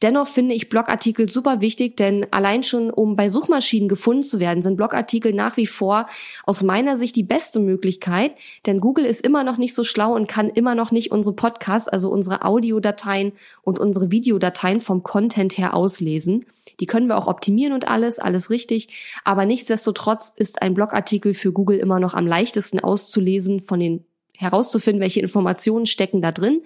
Dennoch 0.02 0.28
finde 0.28 0.54
ich 0.56 0.68
Blogartikel 0.68 1.30
super 1.30 1.62
wichtig, 1.62 1.96
denn 1.96 2.28
allein 2.32 2.64
schon, 2.64 2.90
um 2.90 3.16
bei 3.16 3.30
Suchmaschinen 3.30 3.88
gefunden 3.88 4.24
zu 4.24 4.42
werden, 4.42 4.62
sind 4.62 4.76
Blogartikel 4.76 5.34
nach 5.34 5.56
wie 5.56 5.66
vor 5.66 6.08
aus 6.46 6.64
meiner 6.64 6.98
Sicht 6.98 7.16
die 7.16 7.24
beste 7.24 7.62
Möglichkeit, 7.62 8.34
denn 8.66 8.82
Google 8.82 9.06
ist 9.06 9.26
immer 9.26 9.46
noch 9.46 9.58
nicht 9.58 9.74
so 9.74 9.86
schlau 9.86 10.14
und 10.14 10.28
kann 10.28 10.50
immer 10.50 10.76
noch 10.76 10.92
nicht 10.92 11.12
unsere 11.12 11.34
Podcasts, 11.34 11.88
also 11.88 12.10
unsere 12.10 12.44
Audiodateien 12.44 13.32
und 13.62 13.80
unsere 13.80 14.12
Videodateien 14.12 14.82
vom 14.82 15.04
Content 15.04 15.58
her 15.58 15.74
auslesen. 15.74 16.46
Die 16.80 16.88
können 16.88 17.08
wir 17.08 17.18
auch 17.18 17.28
optimieren 17.28 17.74
und 17.74 17.88
alles, 17.88 18.20
alles 18.20 18.50
richtig. 18.50 19.20
Aber 19.24 19.46
nichtsdestotrotz 19.46 20.34
ist 20.36 20.62
ein 20.62 20.74
Blogartikel 20.74 21.34
für 21.34 21.54
Google 21.54 21.78
immer 21.78 22.00
noch 22.00 22.14
am 22.14 22.28
leichtesten 22.28 22.80
auszulesen 22.80 23.62
von 23.62 23.80
den 23.80 24.06
herauszufinden, 24.38 25.02
welche 25.02 25.20
Informationen 25.20 25.86
stecken 25.86 26.22
da 26.22 26.32
drin. 26.32 26.64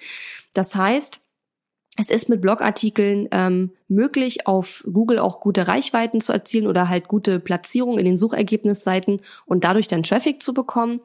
Das 0.57 0.75
heißt, 0.75 1.21
es 1.99 2.09
ist 2.09 2.29
mit 2.29 2.41
Blogartikeln 2.41 3.27
ähm, 3.31 3.71
möglich, 3.87 4.47
auf 4.47 4.83
Google 4.91 5.19
auch 5.19 5.39
gute 5.39 5.67
Reichweiten 5.67 6.21
zu 6.21 6.33
erzielen 6.33 6.67
oder 6.67 6.89
halt 6.89 7.07
gute 7.07 7.39
Platzierungen 7.39 7.99
in 7.99 8.05
den 8.05 8.17
Suchergebnisseiten 8.17 9.21
und 9.45 9.63
dadurch 9.63 9.87
dann 9.87 10.03
Traffic 10.03 10.41
zu 10.41 10.53
bekommen. 10.53 11.01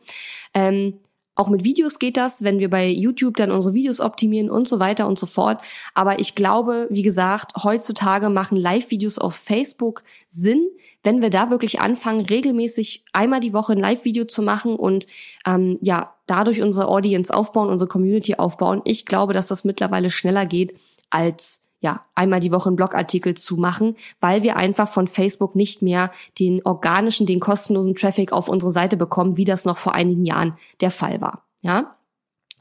Ähm, 0.54 0.98
auch 1.34 1.48
mit 1.48 1.64
Videos 1.64 1.98
geht 1.98 2.18
das, 2.18 2.44
wenn 2.44 2.58
wir 2.58 2.68
bei 2.68 2.88
YouTube 2.88 3.36
dann 3.36 3.50
unsere 3.50 3.74
Videos 3.74 4.00
optimieren 4.00 4.50
und 4.50 4.68
so 4.68 4.80
weiter 4.80 5.06
und 5.06 5.18
so 5.18 5.26
fort. 5.26 5.62
Aber 5.94 6.20
ich 6.20 6.34
glaube, 6.34 6.86
wie 6.90 7.02
gesagt, 7.02 7.52
heutzutage 7.62 8.28
machen 8.28 8.56
Live-Videos 8.56 9.18
auf 9.18 9.34
Facebook 9.34 10.02
Sinn, 10.28 10.68
wenn 11.02 11.22
wir 11.22 11.30
da 11.30 11.50
wirklich 11.50 11.80
anfangen, 11.80 12.26
regelmäßig 12.26 13.04
einmal 13.14 13.40
die 13.40 13.54
Woche 13.54 13.72
ein 13.72 13.78
Live-Video 13.78 14.24
zu 14.24 14.42
machen 14.42 14.76
und 14.76 15.06
ähm, 15.46 15.78
ja, 15.80 16.14
dadurch 16.26 16.60
unsere 16.60 16.88
Audience 16.88 17.32
aufbauen, 17.34 17.70
unsere 17.70 17.88
Community 17.88 18.34
aufbauen. 18.34 18.82
Ich 18.84 19.06
glaube, 19.06 19.32
dass 19.32 19.48
das 19.48 19.64
mittlerweile 19.64 20.10
schneller 20.10 20.44
geht 20.44 20.78
als 21.08 21.61
ja, 21.82 22.00
einmal 22.14 22.40
die 22.40 22.52
Woche 22.52 22.68
einen 22.68 22.76
Blogartikel 22.76 23.34
zu 23.34 23.56
machen, 23.56 23.96
weil 24.20 24.42
wir 24.42 24.56
einfach 24.56 24.88
von 24.88 25.08
Facebook 25.08 25.56
nicht 25.56 25.82
mehr 25.82 26.10
den 26.38 26.64
organischen, 26.64 27.26
den 27.26 27.40
kostenlosen 27.40 27.96
Traffic 27.96 28.32
auf 28.32 28.48
unsere 28.48 28.70
Seite 28.70 28.96
bekommen, 28.96 29.36
wie 29.36 29.44
das 29.44 29.64
noch 29.64 29.76
vor 29.76 29.94
einigen 29.94 30.24
Jahren 30.24 30.56
der 30.80 30.92
Fall 30.92 31.20
war. 31.20 31.44
Ja, 31.62 31.96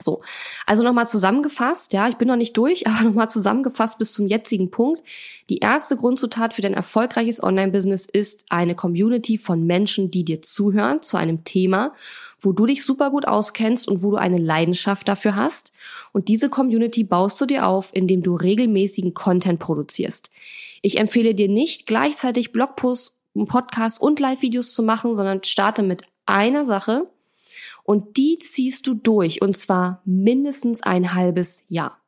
so, 0.03 0.21
also 0.65 0.83
nochmal 0.83 1.07
zusammengefasst, 1.07 1.93
ja, 1.93 2.07
ich 2.07 2.15
bin 2.17 2.27
noch 2.27 2.35
nicht 2.35 2.55
durch, 2.57 2.87
aber 2.87 3.03
nochmal 3.03 3.29
zusammengefasst 3.29 3.97
bis 3.97 4.13
zum 4.13 4.27
jetzigen 4.27 4.71
Punkt. 4.71 5.01
Die 5.49 5.57
erste 5.57 5.95
Grundzutat 5.95 6.53
für 6.53 6.61
dein 6.61 6.73
erfolgreiches 6.73 7.43
Online-Business 7.43 8.05
ist 8.05 8.45
eine 8.49 8.75
Community 8.75 9.37
von 9.37 9.65
Menschen, 9.65 10.11
die 10.11 10.23
dir 10.23 10.41
zuhören 10.41 11.01
zu 11.01 11.17
einem 11.17 11.43
Thema, 11.43 11.93
wo 12.39 12.53
du 12.53 12.65
dich 12.65 12.83
super 12.83 13.11
gut 13.11 13.27
auskennst 13.27 13.87
und 13.87 14.03
wo 14.03 14.11
du 14.11 14.17
eine 14.17 14.37
Leidenschaft 14.39 15.07
dafür 15.07 15.35
hast. 15.35 15.73
Und 16.11 16.27
diese 16.27 16.49
Community 16.49 17.03
baust 17.03 17.39
du 17.39 17.45
dir 17.45 17.67
auf, 17.67 17.89
indem 17.93 18.23
du 18.23 18.35
regelmäßigen 18.35 19.13
Content 19.13 19.59
produzierst. 19.59 20.29
Ich 20.81 20.99
empfehle 20.99 21.35
dir 21.35 21.47
nicht 21.47 21.85
gleichzeitig 21.85 22.51
Blogposts, 22.51 23.19
Podcasts 23.47 23.99
und 23.99 24.19
Live-Videos 24.19 24.73
zu 24.73 24.83
machen, 24.83 25.13
sondern 25.13 25.43
starte 25.43 25.83
mit 25.83 26.03
einer 26.25 26.65
Sache 26.65 27.07
und 27.91 28.15
die 28.15 28.39
ziehst 28.39 28.87
du 28.87 28.93
durch 28.93 29.41
und 29.41 29.57
zwar 29.57 30.01
mindestens 30.05 30.81
ein 30.81 31.13
halbes 31.13 31.65
Jahr. 31.67 31.99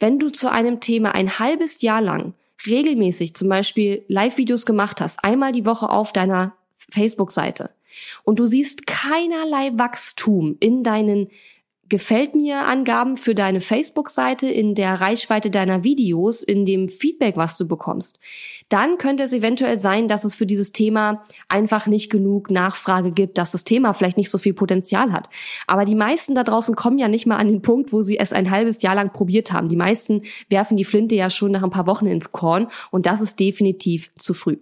Wenn 0.00 0.18
du 0.18 0.30
zu 0.30 0.50
einem 0.50 0.80
Thema 0.80 1.14
ein 1.14 1.38
halbes 1.38 1.82
Jahr 1.82 2.00
lang 2.00 2.34
regelmäßig 2.66 3.34
zum 3.34 3.48
Beispiel 3.48 4.04
Live-Videos 4.08 4.66
gemacht 4.66 5.00
hast, 5.00 5.24
einmal 5.24 5.52
die 5.52 5.66
Woche 5.66 5.88
auf 5.88 6.12
deiner 6.12 6.56
Facebook-Seite 6.74 7.70
und 8.24 8.40
du 8.40 8.46
siehst 8.46 8.88
keinerlei 8.88 9.70
Wachstum 9.78 10.56
in 10.58 10.82
deinen 10.82 11.28
Gefällt 11.90 12.36
mir 12.36 12.66
Angaben 12.66 13.16
für 13.16 13.34
deine 13.34 13.60
Facebook-Seite, 13.60 14.48
in 14.48 14.76
der 14.76 15.00
Reichweite 15.00 15.50
deiner 15.50 15.82
Videos, 15.82 16.44
in 16.44 16.64
dem 16.64 16.88
Feedback, 16.88 17.36
was 17.36 17.56
du 17.56 17.66
bekommst, 17.66 18.20
dann 18.68 18.96
könnte 18.96 19.24
es 19.24 19.32
eventuell 19.32 19.76
sein, 19.76 20.06
dass 20.06 20.22
es 20.22 20.36
für 20.36 20.46
dieses 20.46 20.70
Thema 20.70 21.24
einfach 21.48 21.88
nicht 21.88 22.08
genug 22.08 22.48
Nachfrage 22.48 23.10
gibt, 23.10 23.38
dass 23.38 23.50
das 23.50 23.64
Thema 23.64 23.92
vielleicht 23.92 24.18
nicht 24.18 24.30
so 24.30 24.38
viel 24.38 24.54
Potenzial 24.54 25.10
hat. 25.10 25.28
Aber 25.66 25.84
die 25.84 25.96
meisten 25.96 26.36
da 26.36 26.44
draußen 26.44 26.76
kommen 26.76 27.00
ja 27.00 27.08
nicht 27.08 27.26
mal 27.26 27.38
an 27.38 27.48
den 27.48 27.60
Punkt, 27.60 27.92
wo 27.92 28.02
sie 28.02 28.20
es 28.20 28.32
ein 28.32 28.52
halbes 28.52 28.82
Jahr 28.82 28.94
lang 28.94 29.12
probiert 29.12 29.50
haben. 29.50 29.68
Die 29.68 29.74
meisten 29.74 30.22
werfen 30.48 30.76
die 30.76 30.84
Flinte 30.84 31.16
ja 31.16 31.28
schon 31.28 31.50
nach 31.50 31.64
ein 31.64 31.70
paar 31.70 31.88
Wochen 31.88 32.06
ins 32.06 32.30
Korn 32.30 32.68
und 32.92 33.06
das 33.06 33.20
ist 33.20 33.40
definitiv 33.40 34.12
zu 34.16 34.32
früh. 34.32 34.58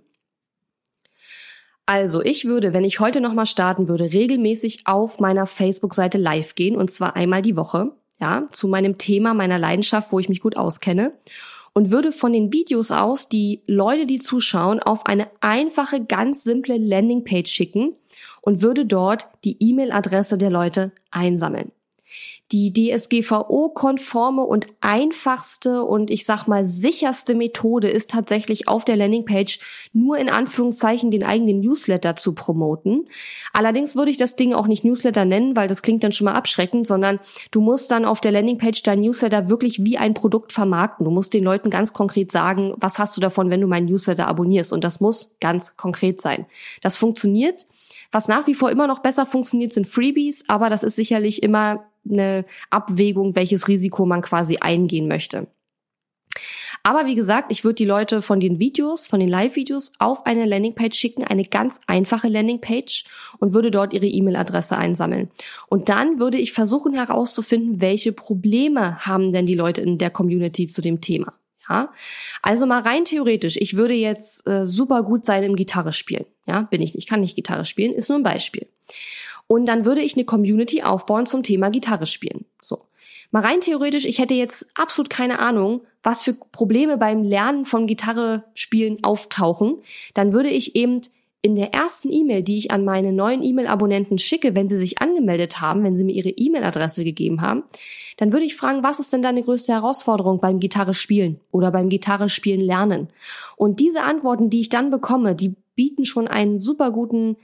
Also, 1.91 2.21
ich 2.21 2.45
würde, 2.45 2.75
wenn 2.75 2.85
ich 2.85 3.01
heute 3.01 3.23
nochmal 3.23 3.47
starten 3.47 3.89
würde, 3.89 4.13
regelmäßig 4.13 4.83
auf 4.85 5.21
meiner 5.21 5.47
Facebook-Seite 5.47 6.19
live 6.19 6.55
gehen 6.55 6.77
und 6.77 6.91
zwar 6.91 7.17
einmal 7.17 7.41
die 7.41 7.57
Woche, 7.57 7.93
ja, 8.21 8.47
zu 8.51 8.69
meinem 8.69 8.99
Thema, 8.99 9.33
meiner 9.33 9.59
Leidenschaft, 9.59 10.13
wo 10.13 10.19
ich 10.19 10.29
mich 10.29 10.43
gut 10.43 10.55
auskenne 10.55 11.15
und 11.73 11.91
würde 11.91 12.13
von 12.13 12.35
den 12.35 12.53
Videos 12.53 12.91
aus 12.91 13.31
die 13.31 13.63
Leute, 13.67 14.05
die 14.05 14.19
zuschauen, 14.19 14.81
auf 14.81 15.07
eine 15.07 15.29
einfache, 15.41 16.05
ganz 16.05 16.45
simple 16.45 16.77
Landingpage 16.77 17.51
schicken 17.51 17.95
und 18.43 18.61
würde 18.61 18.85
dort 18.85 19.25
die 19.45 19.57
E-Mail-Adresse 19.59 20.37
der 20.37 20.51
Leute 20.51 20.93
einsammeln. 21.11 21.73
Die 22.51 22.73
DSGVO-konforme 22.73 24.43
und 24.43 24.69
einfachste 24.81 25.85
und 25.85 26.11
ich 26.11 26.25
sag 26.25 26.47
mal 26.47 26.65
sicherste 26.65 27.35
Methode 27.35 27.89
ist 27.89 28.11
tatsächlich 28.11 28.69
auf 28.69 28.87
der 28.87 28.97
Landingpage 28.97 29.61
nur 29.93 30.17
in 30.17 30.31
Anführungszeichen 30.31 31.11
den 31.11 31.25
eigenen 31.25 31.61
Newsletter 31.61 32.17
zu 32.17 32.35
promoten. 32.35 33.07
Allerdings 33.53 33.97
würde 33.97 34.11
ich 34.11 34.17
das 34.17 34.35
Ding 34.35 34.55
auch 34.55 34.67
nicht 34.67 34.83
Newsletter 34.83 35.27
nennen, 35.27 35.57
weil 35.57 35.69
das 35.69 35.83
klingt 35.83 36.03
dann 36.03 36.13
schon 36.13 36.25
mal 36.25 36.33
abschreckend, 36.33 36.87
sondern 36.87 37.21
du 37.51 37.61
musst 37.61 37.91
dann 37.91 38.07
auf 38.07 38.23
der 38.23 38.33
Landingpage 38.33 38.83
dein 38.83 39.03
Newsletter 39.03 39.51
wirklich 39.51 39.85
wie 39.85 39.99
ein 39.99 40.15
Produkt 40.15 40.53
vermarkten. 40.53 41.05
Du 41.05 41.11
musst 41.11 41.35
den 41.35 41.45
Leuten 41.45 41.69
ganz 41.69 41.93
konkret 41.93 42.33
sagen, 42.33 42.73
was 42.79 42.99
hast 42.99 43.15
du 43.15 43.21
davon, 43.21 43.51
wenn 43.51 43.61
du 43.61 43.67
meinen 43.67 43.87
Newsletter 43.87 44.27
abonnierst 44.27 44.73
und 44.73 44.85
das 44.85 45.01
muss 45.01 45.37
ganz 45.39 45.77
konkret 45.77 46.19
sein. 46.19 46.47
Das 46.81 46.97
funktioniert. 46.97 47.67
Was 48.11 48.27
nach 48.27 48.47
wie 48.47 48.55
vor 48.55 48.71
immer 48.71 48.87
noch 48.87 49.01
besser 49.01 49.27
funktioniert, 49.27 49.75
sind 49.75 49.87
Freebies, 49.87 50.45
aber 50.49 50.71
das 50.71 50.83
ist 50.83 50.97
sicherlich 50.97 51.43
immer 51.43 51.85
eine 52.11 52.45
Abwägung, 52.71 53.37
welches 53.37 53.69
Risiko 53.69 54.07
man 54.07 54.23
quasi 54.23 54.59
eingehen 54.59 55.09
möchte. 55.09 55.47
Aber 56.83 57.07
wie 57.07 57.15
gesagt, 57.15 57.53
ich 57.53 57.65
würde 57.65 57.75
die 57.75 57.85
Leute 57.85 58.23
von 58.23 58.41
den 58.41 58.59
Videos, 58.59 59.07
von 59.07 59.21
den 59.21 59.29
Live-Videos 59.29 59.93
auf 59.99 60.27
eine 60.27 60.47
Landingpage 60.47 60.97
schicken, 60.97 61.25
eine 61.25 61.45
ganz 61.45 61.81
einfache 61.87 62.29
Landingpage 62.29 63.05
und 63.39 63.53
würde 63.53 63.71
dort 63.71 63.93
ihre 63.93 64.07
E-Mail-Adresse 64.07 64.77
einsammeln. 64.77 65.31
Und 65.69 65.89
dann 65.89 66.19
würde 66.19 66.39
ich 66.39 66.53
versuchen 66.53 66.95
herauszufinden, 66.95 67.81
welche 67.81 68.13
Probleme 68.13 69.05
haben 69.05 69.33
denn 69.33 69.47
die 69.47 69.55
Leute 69.55 69.83
in 69.83 69.99
der 69.99 70.11
Community 70.11 70.67
zu 70.67 70.81
dem 70.81 71.01
Thema. 71.01 71.35
Ja, 71.69 71.93
also 72.41 72.65
mal 72.65 72.81
rein 72.81 73.05
theoretisch, 73.05 73.59
ich 73.59 73.77
würde 73.77 73.93
jetzt 73.93 74.47
äh, 74.47 74.65
super 74.65 75.03
gut 75.03 75.27
sein 75.27 75.43
im 75.43 75.55
Gitarre 75.55 75.93
spielen. 75.93 76.25
Ja, 76.47 76.63
bin 76.63 76.81
ich 76.81 76.95
nicht, 76.95 77.07
kann 77.07 77.21
nicht 77.21 77.37
Gitarre 77.37 77.67
spielen, 77.67 77.93
ist 77.93 78.09
nur 78.09 78.19
ein 78.19 78.23
Beispiel. 78.23 78.67
Und 79.49 79.67
dann 79.67 79.85
würde 79.85 80.03
ich 80.03 80.15
eine 80.15 80.25
Community 80.25 80.83
aufbauen 80.83 81.27
zum 81.27 81.43
Thema 81.43 81.71
Gitarre 81.71 82.07
spielen. 82.07 82.45
So. 82.61 82.83
Mal 83.31 83.43
rein 83.43 83.61
theoretisch, 83.61 84.05
ich 84.05 84.19
hätte 84.19 84.35
jetzt 84.35 84.67
absolut 84.75 85.11
keine 85.11 85.41
Ahnung, 85.41 85.83
was 86.03 86.23
für 86.23 86.35
Probleme 86.35 86.97
beim 86.97 87.23
Lernen 87.23 87.65
von 87.65 87.87
Gitarre 87.87 88.45
spielen 88.55 89.03
auftauchen. 89.03 89.79
Dann 90.15 90.33
würde 90.33 90.49
ich 90.49 90.77
eben 90.77 91.03
in 91.41 91.55
der 91.55 91.73
ersten 91.73 92.11
E-Mail, 92.11 92.43
die 92.43 92.59
ich 92.59 92.71
an 92.71 92.85
meine 92.85 93.13
neuen 93.13 93.43
E-Mail-Abonnenten 93.43 94.19
schicke, 94.19 94.57
wenn 94.57 94.69
sie 94.69 94.77
sich 94.77 95.01
angemeldet 95.01 95.61
haben, 95.61 95.85
wenn 95.85 95.95
sie 95.95 96.05
mir 96.05 96.15
ihre 96.15 96.31
E-Mail-Adresse 96.31 97.05
gegeben 97.05 97.43
haben, 97.43 97.63
dann 98.17 98.33
würde 98.33 98.45
ich 98.45 98.57
fragen, 98.57 98.83
was 98.83 98.99
ist 98.99 99.13
denn 99.13 99.23
deine 99.23 99.43
größte 99.43 99.73
Herausforderung 99.73 100.41
beim 100.41 100.59
Gitarre 100.59 100.95
spielen 100.95 101.41
oder 101.53 101.71
beim 101.71 101.89
Gitarre 101.89 102.29
spielen 102.29 102.61
lernen? 102.61 103.09
Und 103.57 103.79
diese 103.79 104.03
Antworten, 104.03 104.51
die 104.51 104.61
ich 104.61 104.69
dann 104.69 104.91
bekomme, 104.91 105.37
die 105.37 105.55
bieten 105.77 106.05
schon 106.05 106.27
einen 106.27 106.59
super 106.59 106.91
guten 106.91 107.37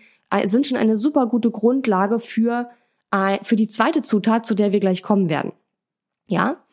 sind 0.44 0.66
schon 0.66 0.76
eine 0.76 0.96
super 0.96 1.26
gute 1.26 1.50
Grundlage 1.50 2.18
für, 2.18 2.70
äh, 3.10 3.42
für 3.42 3.56
die 3.56 3.68
zweite 3.68 4.02
Zutat, 4.02 4.46
zu 4.46 4.54
der 4.54 4.72
wir 4.72 4.80
gleich 4.80 5.02
kommen 5.02 5.28
werden. 5.28 5.52
Ja? 6.28 6.63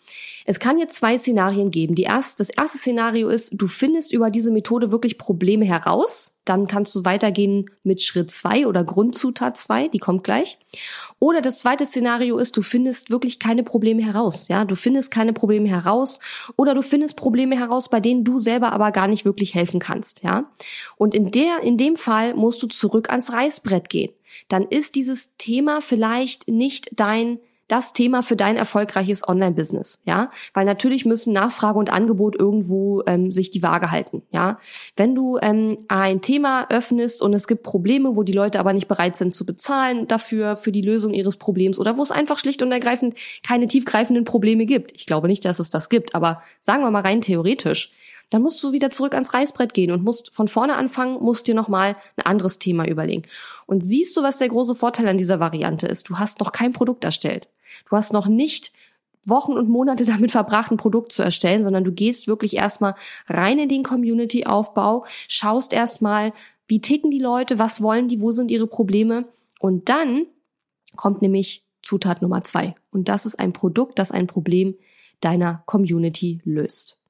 Es 0.46 0.60
kann 0.60 0.78
jetzt 0.78 0.96
zwei 0.96 1.18
Szenarien 1.18 1.72
geben. 1.72 1.96
Die 1.96 2.04
erste, 2.04 2.38
das 2.40 2.50
erste 2.50 2.78
Szenario 2.78 3.30
ist, 3.30 3.54
du 3.54 3.68
findest 3.68 4.14
über 4.14 4.30
diese 4.30 4.52
Methode 4.52 4.92
wirklich 4.92 5.18
Probleme 5.18 5.66
heraus. 5.66 6.40
Dann 6.46 6.68
kannst 6.68 6.96
du 6.96 7.06
weitergehen 7.06 7.66
mit 7.84 8.02
Schritt 8.02 8.32
zwei 8.32 8.66
oder 8.66 8.84
Grundzutat 8.84 9.58
zwei, 9.58 9.88
die 9.88 10.00
kommt 10.00 10.24
gleich. 10.24 10.58
Oder 11.20 11.42
das 11.42 11.60
zweite 11.60 11.86
Szenario 11.86 12.38
ist, 12.38 12.58
du 12.58 12.62
findest 12.62 13.12
wirklich 13.12 13.38
keine 13.38 13.64
Probleme 13.64 14.04
heraus. 14.04 14.48
Ja, 14.48 14.66
du 14.66 14.76
findest 14.76 15.12
keine 15.12 15.34
Probleme 15.34 15.70
heraus 15.70 16.20
oder 16.58 16.74
du 16.74 16.82
findest 16.82 17.16
Probleme 17.16 17.58
heraus, 17.58 17.90
bei 17.90 18.00
denen 18.00 18.24
du 18.24 18.40
selber 18.40 18.74
aber 18.74 18.92
gar 18.92 19.08
nicht 19.08 19.26
wirklich 19.26 19.54
helfen 19.54 19.80
kannst. 19.80 20.24
Ja, 20.24 20.52
und 20.98 21.14
in 21.14 21.32
der, 21.32 21.62
in 21.64 21.78
dem 21.78 21.96
Fall 21.96 22.34
musst 22.34 22.64
du 22.64 22.68
zurück 22.68 23.10
ans 23.10 23.32
Reißbrett 23.32 23.90
gehen. 23.90 24.12
Dann 24.48 24.64
ist 24.64 24.96
dieses 24.96 25.38
Thema 25.38 25.82
vielleicht 25.82 26.48
nicht 26.48 26.90
dein 26.94 27.40
das 27.72 27.94
Thema 27.94 28.22
für 28.22 28.36
dein 28.36 28.58
erfolgreiches 28.58 29.28
Online-Business, 29.28 30.02
ja, 30.06 30.30
weil 30.54 30.66
natürlich 30.66 31.06
müssen 31.06 31.32
Nachfrage 31.32 31.80
und 31.80 31.92
Angebot 31.92 32.36
irgendwo 32.38 33.02
ähm, 33.08 33.32
sich 33.32 33.50
die 33.50 33.64
Waage 33.64 33.92
halten, 33.92 34.24
ja. 34.32 34.60
Wenn 34.98 35.16
du 35.16 35.38
ähm, 35.42 35.78
ein 35.88 36.22
Thema 36.22 36.68
öffnest 36.70 37.22
und 37.22 37.34
es 37.34 37.48
gibt 37.48 37.64
Probleme, 37.64 38.16
wo 38.16 38.24
die 38.24 38.34
Leute 38.34 38.60
aber 38.60 38.74
nicht 38.74 38.88
bereit 38.88 39.16
sind 39.16 39.34
zu 39.34 39.46
bezahlen 39.46 40.08
dafür 40.08 40.58
für 40.58 40.72
die 40.72 40.82
Lösung 40.82 41.14
ihres 41.14 41.38
Problems 41.38 41.80
oder 41.80 41.98
wo 41.98 42.04
es 42.04 42.12
einfach 42.12 42.38
schlicht 42.38 42.62
und 42.62 42.72
ergreifend 42.72 43.16
keine 43.42 43.68
tiefgreifenden 43.68 44.26
Probleme 44.26 44.66
gibt, 44.66 44.92
ich 44.96 45.06
glaube 45.06 45.28
nicht, 45.28 45.46
dass 45.46 45.60
es 45.60 45.70
das 45.70 45.88
gibt, 45.88 46.14
aber 46.14 46.42
sagen 46.62 46.84
wir 46.84 46.92
mal 46.92 47.02
rein 47.02 47.22
theoretisch, 47.22 47.94
dann 48.32 48.42
musst 48.42 48.64
du 48.64 48.72
wieder 48.72 48.90
zurück 48.90 49.14
ans 49.14 49.34
Reißbrett 49.34 49.74
gehen 49.74 49.92
und 49.92 50.04
musst 50.04 50.34
von 50.34 50.48
vorne 50.48 50.76
anfangen, 50.76 51.22
musst 51.22 51.48
dir 51.48 51.54
nochmal 51.54 51.96
ein 52.16 52.26
anderes 52.26 52.58
Thema 52.58 52.88
überlegen. 52.88 53.24
Und 53.68 53.84
siehst 53.84 54.18
du, 54.18 54.24
was 54.24 54.40
der 54.40 54.50
große 54.50 54.74
Vorteil 54.74 55.08
an 55.08 55.18
dieser 55.18 55.40
Variante 55.40 55.86
ist? 55.86 56.10
Du 56.10 56.18
hast 56.18 56.40
noch 56.40 56.52
kein 56.52 56.74
Produkt 56.74 57.04
erstellt. 57.04 57.50
Du 57.90 57.96
hast 57.96 58.14
noch 58.14 58.28
nicht 58.28 58.72
Wochen 59.28 59.54
und 59.54 59.70
Monate 59.70 60.06
damit 60.06 60.32
verbracht, 60.32 60.72
ein 60.72 60.78
Produkt 60.78 61.12
zu 61.12 61.22
erstellen, 61.22 61.62
sondern 61.62 61.84
du 61.84 61.92
gehst 61.92 62.28
wirklich 62.28 62.56
erstmal 62.56 62.96
rein 63.28 63.60
in 63.60 63.70
den 63.70 63.84
Community-Aufbau, 63.84 65.06
schaust 65.28 65.74
erstmal, 65.74 66.32
wie 66.68 66.80
ticken 66.80 67.12
die 67.12 67.20
Leute, 67.20 67.60
was 67.60 67.82
wollen 67.82 68.08
die, 68.08 68.22
wo 68.22 68.32
sind 68.32 68.50
ihre 68.50 68.66
Probleme 68.68 69.26
und 69.60 69.90
dann 69.90 70.26
kommt 70.96 71.22
nämlich 71.22 71.66
Zutat 71.82 72.22
Nummer 72.22 72.44
zwei. 72.44 72.76
Und 72.92 73.10
das 73.10 73.26
ist 73.26 73.40
ein 73.40 73.52
Produkt, 73.54 74.00
das 74.00 74.12
ein 74.12 74.28
Problem 74.28 74.76
deiner 75.20 75.64
Community 75.66 76.42
löst. 76.46 77.01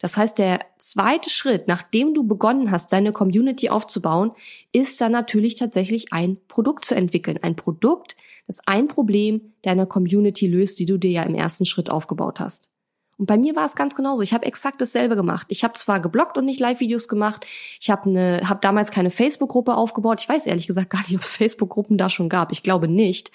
Das 0.00 0.16
heißt, 0.16 0.38
der 0.38 0.60
zweite 0.78 1.30
Schritt, 1.30 1.68
nachdem 1.68 2.14
du 2.14 2.24
begonnen 2.24 2.70
hast, 2.70 2.92
deine 2.92 3.12
Community 3.12 3.68
aufzubauen, 3.68 4.32
ist 4.72 5.00
dann 5.00 5.12
natürlich 5.12 5.54
tatsächlich 5.54 6.12
ein 6.12 6.38
Produkt 6.48 6.84
zu 6.84 6.94
entwickeln. 6.94 7.38
Ein 7.42 7.56
Produkt, 7.56 8.16
das 8.46 8.60
ein 8.66 8.88
Problem 8.88 9.52
deiner 9.62 9.86
Community 9.86 10.46
löst, 10.46 10.78
die 10.78 10.86
du 10.86 10.98
dir 10.98 11.10
ja 11.10 11.22
im 11.22 11.34
ersten 11.34 11.64
Schritt 11.64 11.90
aufgebaut 11.90 12.40
hast. 12.40 12.70
Und 13.18 13.26
bei 13.26 13.38
mir 13.38 13.56
war 13.56 13.64
es 13.64 13.74
ganz 13.74 13.94
genauso. 13.94 14.22
Ich 14.22 14.34
habe 14.34 14.44
exakt 14.44 14.80
dasselbe 14.80 15.16
gemacht. 15.16 15.46
Ich 15.50 15.64
habe 15.64 15.72
zwar 15.74 16.00
geblockt 16.00 16.36
und 16.36 16.44
nicht 16.44 16.60
Live-Videos 16.60 17.08
gemacht. 17.08 17.46
Ich 17.80 17.88
habe 17.88 18.10
ne, 18.10 18.42
hab 18.46 18.60
damals 18.60 18.90
keine 18.90 19.10
Facebook-Gruppe 19.10 19.74
aufgebaut. 19.74 20.20
Ich 20.20 20.28
weiß 20.28 20.46
ehrlich 20.46 20.66
gesagt 20.66 20.90
gar 20.90 21.00
nicht, 21.00 21.14
ob 21.14 21.22
es 21.22 21.32
Facebook-Gruppen 21.36 21.96
da 21.96 22.10
schon 22.10 22.28
gab. 22.28 22.52
Ich 22.52 22.62
glaube 22.62 22.88
nicht. 22.88 23.30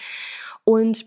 Und 0.64 1.06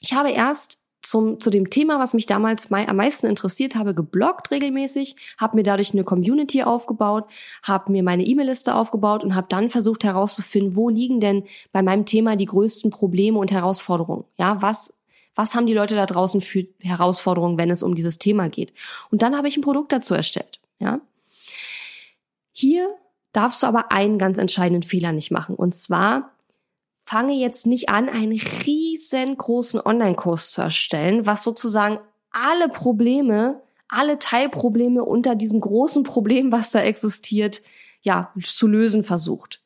ich 0.00 0.14
habe 0.14 0.30
erst 0.30 0.79
zum, 1.02 1.40
zu 1.40 1.50
dem 1.50 1.70
Thema, 1.70 1.98
was 1.98 2.14
mich 2.14 2.26
damals 2.26 2.70
am 2.70 2.96
meisten 2.96 3.26
interessiert 3.26 3.74
habe, 3.74 3.94
gebloggt 3.94 4.50
regelmäßig, 4.50 5.16
habe 5.38 5.56
mir 5.56 5.62
dadurch 5.62 5.92
eine 5.92 6.04
Community 6.04 6.62
aufgebaut, 6.62 7.26
habe 7.62 7.92
mir 7.92 8.02
meine 8.02 8.24
E-Mail-Liste 8.24 8.74
aufgebaut 8.74 9.24
und 9.24 9.34
habe 9.34 9.46
dann 9.48 9.70
versucht 9.70 10.04
herauszufinden, 10.04 10.76
wo 10.76 10.88
liegen 10.88 11.20
denn 11.20 11.44
bei 11.72 11.82
meinem 11.82 12.06
Thema 12.06 12.36
die 12.36 12.46
größten 12.46 12.90
Probleme 12.90 13.38
und 13.38 13.50
Herausforderungen. 13.50 14.24
Ja, 14.36 14.60
was 14.62 14.94
was 15.36 15.54
haben 15.54 15.66
die 15.66 15.74
Leute 15.74 15.94
da 15.94 16.06
draußen 16.06 16.40
für 16.40 16.66
Herausforderungen, 16.82 17.56
wenn 17.56 17.70
es 17.70 17.82
um 17.82 17.94
dieses 17.94 18.18
Thema 18.18 18.48
geht? 18.48 18.74
Und 19.10 19.22
dann 19.22 19.36
habe 19.36 19.48
ich 19.48 19.56
ein 19.56 19.62
Produkt 19.62 19.92
dazu 19.92 20.12
erstellt. 20.12 20.60
Ja, 20.80 21.00
hier 22.52 22.94
darfst 23.32 23.62
du 23.62 23.66
aber 23.66 23.92
einen 23.92 24.18
ganz 24.18 24.38
entscheidenden 24.38 24.82
Fehler 24.82 25.12
nicht 25.12 25.30
machen. 25.30 25.54
Und 25.54 25.74
zwar 25.74 26.32
fange 27.10 27.34
jetzt 27.34 27.66
nicht 27.66 27.88
an, 27.88 28.08
einen 28.08 28.40
riesengroßen 28.40 29.80
Online-Kurs 29.84 30.52
zu 30.52 30.62
erstellen, 30.62 31.26
was 31.26 31.42
sozusagen 31.42 31.98
alle 32.30 32.68
Probleme, 32.68 33.62
alle 33.88 34.20
Teilprobleme 34.20 35.04
unter 35.04 35.34
diesem 35.34 35.60
großen 35.60 36.04
Problem, 36.04 36.52
was 36.52 36.70
da 36.70 36.82
existiert, 36.82 37.62
ja, 38.02 38.32
zu 38.40 38.68
lösen 38.68 39.02
versucht. 39.02 39.60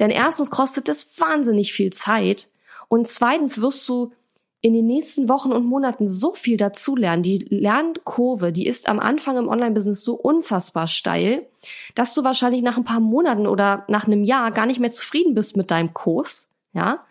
Denn 0.00 0.10
erstens 0.10 0.50
kostet 0.50 0.88
es 0.88 1.20
wahnsinnig 1.20 1.72
viel 1.72 1.92
Zeit 1.92 2.48
und 2.88 3.06
zweitens 3.06 3.62
wirst 3.62 3.88
du 3.88 4.10
in 4.60 4.72
den 4.72 4.86
nächsten 4.86 5.28
Wochen 5.28 5.52
und 5.52 5.66
Monaten 5.66 6.08
so 6.08 6.34
viel 6.34 6.56
dazulernen. 6.56 7.22
Die 7.22 7.38
Lernkurve, 7.48 8.50
die 8.50 8.66
ist 8.66 8.88
am 8.88 8.98
Anfang 8.98 9.36
im 9.36 9.46
Online-Business 9.46 10.02
so 10.02 10.14
unfassbar 10.16 10.88
steil, 10.88 11.46
dass 11.94 12.14
du 12.14 12.24
wahrscheinlich 12.24 12.62
nach 12.62 12.76
ein 12.76 12.82
paar 12.82 12.98
Monaten 12.98 13.46
oder 13.46 13.84
nach 13.86 14.08
einem 14.08 14.24
Jahr 14.24 14.50
gar 14.50 14.66
nicht 14.66 14.80
mehr 14.80 14.90
zufrieden 14.90 15.34
bist 15.34 15.56
mit 15.56 15.70
deinem 15.70 15.94
Kurs 15.94 16.48
ja. 16.72 17.04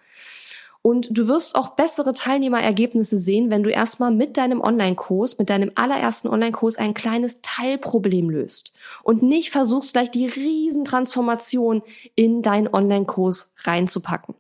Und 0.81 1.09
du 1.11 1.27
wirst 1.27 1.55
auch 1.55 1.75
bessere 1.75 2.13
Teilnehmerergebnisse 2.13 3.19
sehen, 3.19 3.51
wenn 3.51 3.63
du 3.63 3.69
erstmal 3.69 4.11
mit 4.11 4.37
deinem 4.37 4.61
Online-Kurs, 4.61 5.37
mit 5.37 5.49
deinem 5.49 5.71
allerersten 5.75 6.29
Online-Kurs 6.29 6.77
ein 6.77 6.93
kleines 6.93 7.41
Teilproblem 7.41 8.29
löst 8.29 8.71
und 9.03 9.21
nicht 9.21 9.49
versuchst 9.49 9.91
gleich 9.91 10.11
die 10.11 10.27
Riesentransformation 10.27 11.81
in 12.15 12.41
deinen 12.41 12.73
Online-Kurs 12.73 13.53
reinzupacken. 13.63 14.35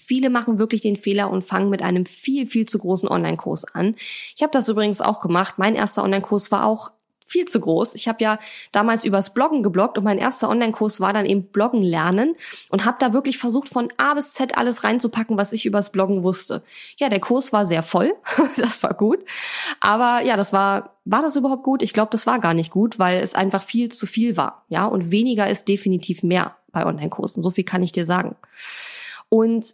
Viele 0.00 0.30
machen 0.30 0.58
wirklich 0.58 0.80
den 0.80 0.96
Fehler 0.96 1.30
und 1.30 1.44
fangen 1.44 1.70
mit 1.70 1.82
einem 1.82 2.06
viel, 2.06 2.46
viel 2.46 2.66
zu 2.66 2.78
großen 2.78 3.08
Online-Kurs 3.08 3.64
an. 3.74 3.94
Ich 4.34 4.42
habe 4.42 4.50
das 4.50 4.68
übrigens 4.68 5.00
auch 5.00 5.20
gemacht. 5.20 5.56
Mein 5.58 5.76
erster 5.76 6.02
Online-Kurs 6.02 6.50
war 6.50 6.64
auch 6.64 6.90
viel 7.32 7.46
zu 7.46 7.60
groß. 7.60 7.94
Ich 7.94 8.06
habe 8.06 8.22
ja 8.22 8.38
damals 8.70 9.04
übers 9.04 9.32
Bloggen 9.32 9.62
gebloggt 9.62 9.98
und 9.98 10.04
mein 10.04 10.18
erster 10.18 10.48
Online-Kurs 10.48 11.00
war 11.00 11.12
dann 11.12 11.26
eben 11.26 11.44
Bloggen 11.44 11.82
lernen 11.82 12.36
und 12.68 12.84
habe 12.84 12.98
da 13.00 13.12
wirklich 13.12 13.38
versucht, 13.38 13.68
von 13.68 13.88
A 13.96 14.14
bis 14.14 14.34
Z 14.34 14.56
alles 14.56 14.84
reinzupacken, 14.84 15.38
was 15.38 15.52
ich 15.52 15.66
übers 15.66 15.90
Bloggen 15.90 16.22
wusste. 16.22 16.62
Ja, 16.98 17.08
der 17.08 17.20
Kurs 17.20 17.52
war 17.52 17.64
sehr 17.64 17.82
voll, 17.82 18.14
das 18.56 18.82
war 18.82 18.94
gut. 18.94 19.20
Aber 19.80 20.22
ja, 20.22 20.36
das 20.36 20.52
war, 20.52 20.96
war 21.04 21.22
das 21.22 21.36
überhaupt 21.36 21.64
gut? 21.64 21.82
Ich 21.82 21.92
glaube, 21.92 22.10
das 22.12 22.26
war 22.26 22.38
gar 22.38 22.54
nicht 22.54 22.70
gut, 22.70 22.98
weil 22.98 23.20
es 23.20 23.34
einfach 23.34 23.62
viel 23.62 23.90
zu 23.90 24.06
viel 24.06 24.36
war. 24.36 24.64
Ja, 24.68 24.84
und 24.84 25.10
weniger 25.10 25.48
ist 25.48 25.68
definitiv 25.68 26.22
mehr 26.22 26.56
bei 26.70 26.84
Online-Kursen. 26.84 27.42
So 27.42 27.50
viel 27.50 27.64
kann 27.64 27.82
ich 27.82 27.92
dir 27.92 28.04
sagen. 28.04 28.36
Und 29.28 29.64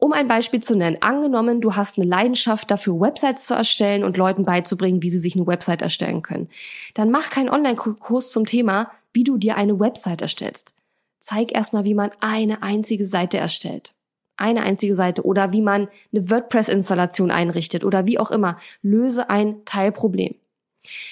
um 0.00 0.12
ein 0.12 0.28
Beispiel 0.28 0.60
zu 0.60 0.74
nennen, 0.74 0.96
angenommen, 1.00 1.60
du 1.60 1.76
hast 1.76 1.98
eine 1.98 2.06
Leidenschaft 2.06 2.70
dafür, 2.70 2.98
Websites 3.00 3.44
zu 3.44 3.54
erstellen 3.54 4.02
und 4.02 4.16
Leuten 4.16 4.44
beizubringen, 4.44 5.02
wie 5.02 5.10
sie 5.10 5.18
sich 5.18 5.36
eine 5.36 5.46
Website 5.46 5.82
erstellen 5.82 6.22
können. 6.22 6.48
Dann 6.94 7.10
mach 7.10 7.30
keinen 7.30 7.50
Online-Kurs 7.50 8.32
zum 8.32 8.46
Thema, 8.46 8.90
wie 9.12 9.24
du 9.24 9.36
dir 9.36 9.56
eine 9.56 9.78
Website 9.78 10.22
erstellst. 10.22 10.74
Zeig 11.18 11.54
erstmal, 11.54 11.84
wie 11.84 11.94
man 11.94 12.10
eine 12.22 12.62
einzige 12.62 13.06
Seite 13.06 13.36
erstellt. 13.36 13.92
Eine 14.38 14.62
einzige 14.62 14.94
Seite 14.94 15.22
oder 15.22 15.52
wie 15.52 15.60
man 15.60 15.88
eine 16.12 16.30
WordPress-Installation 16.30 17.30
einrichtet 17.30 17.84
oder 17.84 18.06
wie 18.06 18.18
auch 18.18 18.30
immer. 18.30 18.56
Löse 18.80 19.28
ein 19.28 19.62
Teilproblem. 19.66 20.34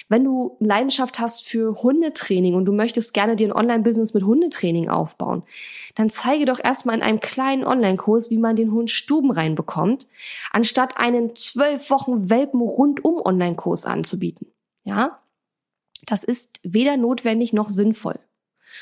Wenn 0.07 0.23
du 0.23 0.57
Leidenschaft 0.59 1.19
hast 1.19 1.45
für 1.45 1.75
Hundetraining 1.83 2.55
und 2.55 2.65
du 2.65 2.71
möchtest 2.71 3.13
gerne 3.13 3.35
dir 3.35 3.49
ein 3.49 3.55
Online-Business 3.55 4.13
mit 4.13 4.23
Hundetraining 4.23 4.89
aufbauen, 4.89 5.43
dann 5.95 6.09
zeige 6.09 6.45
doch 6.45 6.59
erstmal 6.63 6.95
in 6.95 7.03
einem 7.03 7.19
kleinen 7.19 7.63
Online-Kurs, 7.63 8.31
wie 8.31 8.37
man 8.37 8.55
den 8.55 8.71
Hund 8.71 8.89
Stuben 8.89 9.31
reinbekommt, 9.31 10.07
anstatt 10.51 10.97
einen 10.97 11.35
zwölf 11.35 11.89
Wochen 11.91 12.29
Welpen 12.29 12.61
rundum 12.61 13.21
Online-Kurs 13.23 13.85
anzubieten. 13.85 14.47
Ja? 14.83 15.19
Das 16.05 16.23
ist 16.23 16.59
weder 16.63 16.97
notwendig 16.97 17.53
noch 17.53 17.69
sinnvoll. 17.69 18.19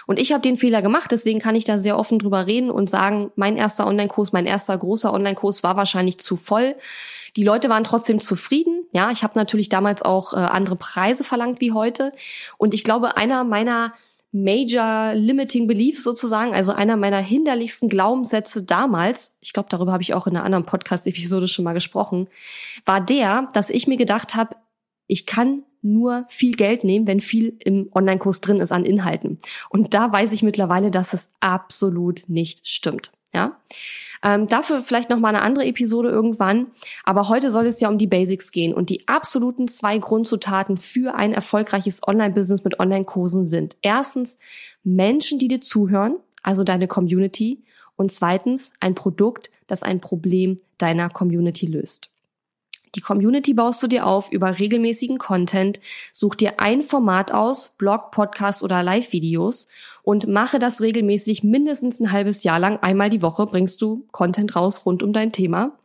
Und 0.05 0.19
ich 0.19 0.31
habe 0.31 0.41
den 0.41 0.57
Fehler 0.57 0.81
gemacht, 0.81 1.11
deswegen 1.11 1.39
kann 1.39 1.55
ich 1.55 1.63
da 1.63 1.77
sehr 1.77 1.97
offen 1.97 2.19
drüber 2.19 2.45
reden 2.45 2.69
und 2.69 2.89
sagen, 2.89 3.31
mein 3.35 3.57
erster 3.57 3.87
Online-Kurs, 3.87 4.31
mein 4.31 4.45
erster 4.45 4.77
großer 4.77 5.13
Online-Kurs 5.13 5.63
war 5.63 5.75
wahrscheinlich 5.77 6.19
zu 6.19 6.35
voll. 6.35 6.75
Die 7.35 7.43
Leute 7.43 7.69
waren 7.69 7.83
trotzdem 7.83 8.19
zufrieden. 8.19 8.85
Ja, 8.97 9.11
ich 9.11 9.21
habe 9.21 9.37
natürlich 9.37 9.69
damals 9.69 10.01
auch 10.01 10.33
äh, 10.33 10.37
andere 10.37 10.75
Preise 10.75 11.23
verlangt 11.23 11.61
wie 11.61 11.71
heute. 11.71 12.13
Und 12.57 12.73
ich 12.73 12.83
glaube, 12.83 13.15
einer 13.15 13.43
meiner 13.43 13.93
Major 14.31 15.13
Limiting 15.13 15.67
Beliefs 15.67 16.03
sozusagen, 16.03 16.55
also 16.55 16.71
einer 16.71 16.97
meiner 16.97 17.19
hinderlichsten 17.19 17.89
Glaubenssätze 17.89 18.63
damals, 18.63 19.37
ich 19.39 19.53
glaube, 19.53 19.69
darüber 19.69 19.91
habe 19.91 20.01
ich 20.01 20.15
auch 20.15 20.25
in 20.25 20.35
einer 20.35 20.43
anderen 20.43 20.65
Podcast-Episode 20.65 21.47
schon 21.47 21.63
mal 21.63 21.73
gesprochen, 21.73 22.27
war 22.85 22.99
der, 22.99 23.49
dass 23.53 23.69
ich 23.69 23.85
mir 23.85 23.97
gedacht 23.97 24.33
habe, 24.33 24.55
ich 25.05 25.27
kann 25.27 25.61
nur 25.83 26.25
viel 26.27 26.55
Geld 26.55 26.83
nehmen, 26.83 27.05
wenn 27.05 27.19
viel 27.19 27.55
im 27.63 27.91
Online-Kurs 27.93 28.41
drin 28.41 28.59
ist 28.59 28.71
an 28.71 28.83
Inhalten. 28.83 29.37
Und 29.69 29.93
da 29.93 30.11
weiß 30.11 30.31
ich 30.31 30.41
mittlerweile, 30.41 30.89
dass 30.89 31.13
es 31.13 31.29
absolut 31.39 32.23
nicht 32.29 32.67
stimmt. 32.67 33.11
Ja, 33.33 33.59
ähm, 34.23 34.47
dafür 34.47 34.81
vielleicht 34.81 35.09
noch 35.09 35.19
mal 35.19 35.29
eine 35.29 35.41
andere 35.41 35.65
Episode 35.65 36.09
irgendwann. 36.09 36.67
Aber 37.03 37.29
heute 37.29 37.51
soll 37.51 37.65
es 37.65 37.79
ja 37.79 37.89
um 37.89 37.97
die 37.97 38.07
Basics 38.07 38.51
gehen 38.51 38.73
und 38.73 38.89
die 38.89 39.07
absoluten 39.07 39.67
zwei 39.67 39.97
Grundzutaten 39.97 40.77
für 40.77 41.15
ein 41.15 41.33
erfolgreiches 41.33 42.07
Online-Business 42.07 42.63
mit 42.63 42.79
Online-Kursen 42.79 43.45
sind 43.45 43.77
erstens 43.81 44.37
Menschen, 44.83 45.39
die 45.39 45.47
dir 45.47 45.61
zuhören, 45.61 46.15
also 46.41 46.63
deine 46.63 46.87
Community, 46.87 47.63
und 47.97 48.11
zweitens 48.11 48.73
ein 48.79 48.95
Produkt, 48.95 49.49
das 49.65 49.83
ein 49.83 49.99
Problem 49.99 50.59
deiner 50.77 51.09
Community 51.09 51.65
löst. 51.65 52.11
Die 52.97 53.01
Community 53.01 53.53
baust 53.53 53.83
du 53.83 53.87
dir 53.87 54.07
auf 54.07 54.31
über 54.31 54.57
regelmäßigen 54.57 55.19
Content, 55.19 55.79
such 56.11 56.33
dir 56.33 56.59
ein 56.59 56.81
Format 56.81 57.31
aus, 57.31 57.73
Blog, 57.77 58.09
Podcast 58.09 58.63
oder 58.63 58.81
Live-Videos 58.81 59.67
und 60.01 60.25
mache 60.27 60.57
das 60.57 60.81
regelmäßig 60.81 61.43
mindestens 61.43 61.99
ein 61.99 62.11
halbes 62.11 62.43
Jahr 62.43 62.57
lang. 62.57 62.79
Einmal 62.81 63.11
die 63.11 63.21
Woche 63.21 63.45
bringst 63.45 63.83
du 63.83 64.07
Content 64.11 64.55
raus 64.55 64.83
rund 64.87 65.03
um 65.03 65.13
dein 65.13 65.31
Thema. 65.31 65.77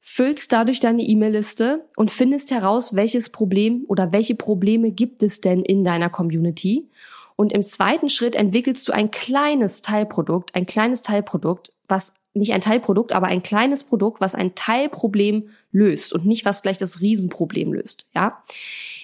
Füllst 0.00 0.52
dadurch 0.52 0.80
deine 0.80 1.02
E-Mail-Liste 1.02 1.84
und 1.96 2.10
findest 2.10 2.50
heraus, 2.50 2.96
welches 2.96 3.28
Problem 3.28 3.84
oder 3.86 4.10
welche 4.14 4.34
Probleme 4.34 4.90
gibt 4.90 5.22
es 5.22 5.42
denn 5.42 5.62
in 5.62 5.84
deiner 5.84 6.08
Community. 6.08 6.88
Und 7.36 7.52
im 7.52 7.62
zweiten 7.62 8.08
Schritt 8.08 8.36
entwickelst 8.36 8.88
du 8.88 8.92
ein 8.92 9.10
kleines 9.10 9.82
Teilprodukt, 9.82 10.54
ein 10.54 10.64
kleines 10.64 11.02
Teilprodukt, 11.02 11.72
was 11.88 12.14
nicht 12.34 12.54
ein 12.54 12.62
Teilprodukt, 12.62 13.12
aber 13.12 13.26
ein 13.26 13.42
kleines 13.42 13.84
Produkt, 13.84 14.22
was 14.22 14.34
ein 14.34 14.54
Teilproblem 14.54 15.50
löst 15.72 16.12
und 16.12 16.26
nicht 16.26 16.44
was 16.44 16.62
gleich 16.62 16.78
das 16.78 17.00
Riesenproblem 17.00 17.72
löst, 17.72 18.06
ja. 18.14 18.42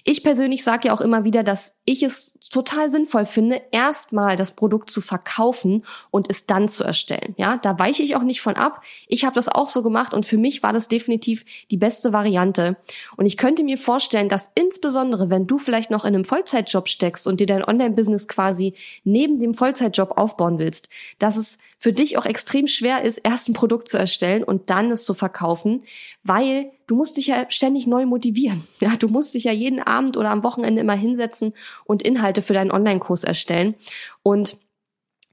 Ich 0.04 0.22
persönlich 0.22 0.64
sage 0.64 0.88
ja 0.88 0.94
auch 0.94 1.02
immer 1.02 1.26
wieder, 1.26 1.42
dass 1.42 1.74
ich 1.85 2.02
es 2.02 2.38
total 2.50 2.88
sinnvoll 2.88 3.26
finde, 3.26 3.61
erstmal 3.72 4.37
das 4.37 4.52
Produkt 4.52 4.88
zu 4.88 5.02
verkaufen 5.02 5.85
und 6.11 6.31
es 6.31 6.46
dann 6.46 6.68
zu 6.68 6.83
erstellen. 6.83 7.35
Ja, 7.37 7.59
da 7.59 7.78
weiche 7.78 8.02
ich 8.02 8.16
auch 8.16 8.22
nicht 8.22 8.40
von 8.40 8.57
ab. 8.57 8.83
Ich 9.07 9.26
habe 9.26 9.35
das 9.35 9.48
auch 9.50 9.68
so 9.68 9.83
gemacht 9.83 10.14
und 10.14 10.24
für 10.24 10.38
mich 10.38 10.62
war 10.62 10.72
das 10.72 10.88
definitiv 10.88 11.44
die 11.70 11.76
beste 11.76 12.14
Variante. 12.14 12.78
Und 13.18 13.26
ich 13.26 13.37
könnte 13.37 13.64
mir 13.64 13.76
vorstellen, 13.76 14.31
dass 14.31 14.50
insbesondere, 14.54 15.31
wenn 15.31 15.46
du 15.46 15.59
vielleicht 15.59 15.90
noch 15.90 16.07
in 16.07 16.14
einem 16.14 16.24
Vollzeitjob 16.24 16.88
steckst 16.88 17.26
und 17.26 17.40
dir 17.40 17.46
dein 17.46 17.64
Online-Business 17.64 18.28
quasi 18.28 18.72
neben 19.04 19.38
dem 19.38 19.52
Vollzeitjob 19.52 20.16
aufbauen 20.16 20.59
willst, 20.59 20.88
dass 21.18 21.37
es 21.37 21.59
für 21.78 21.92
dich 21.92 22.18
auch 22.18 22.26
extrem 22.26 22.66
schwer 22.66 23.02
ist, 23.02 23.18
erst 23.18 23.48
ein 23.48 23.52
Produkt 23.52 23.88
zu 23.88 23.98
erstellen 23.98 24.42
und 24.42 24.70
dann 24.70 24.90
es 24.90 25.04
zu 25.04 25.14
verkaufen, 25.14 25.83
weil 26.22 26.57
du 26.86 26.96
musst 26.96 27.16
dich 27.16 27.28
ja 27.28 27.46
ständig 27.48 27.86
neu 27.86 28.06
motivieren. 28.06 28.66
Ja, 28.80 28.96
du 28.96 29.08
musst 29.08 29.34
dich 29.34 29.44
ja 29.44 29.52
jeden 29.52 29.82
Abend 29.82 30.16
oder 30.16 30.30
am 30.30 30.44
Wochenende 30.44 30.80
immer 30.80 30.94
hinsetzen 30.94 31.52
und 31.84 32.02
Inhalte 32.02 32.42
für 32.42 32.52
deinen 32.52 32.70
Online-Kurs 32.70 33.24
erstellen. 33.24 33.74
Und 34.22 34.58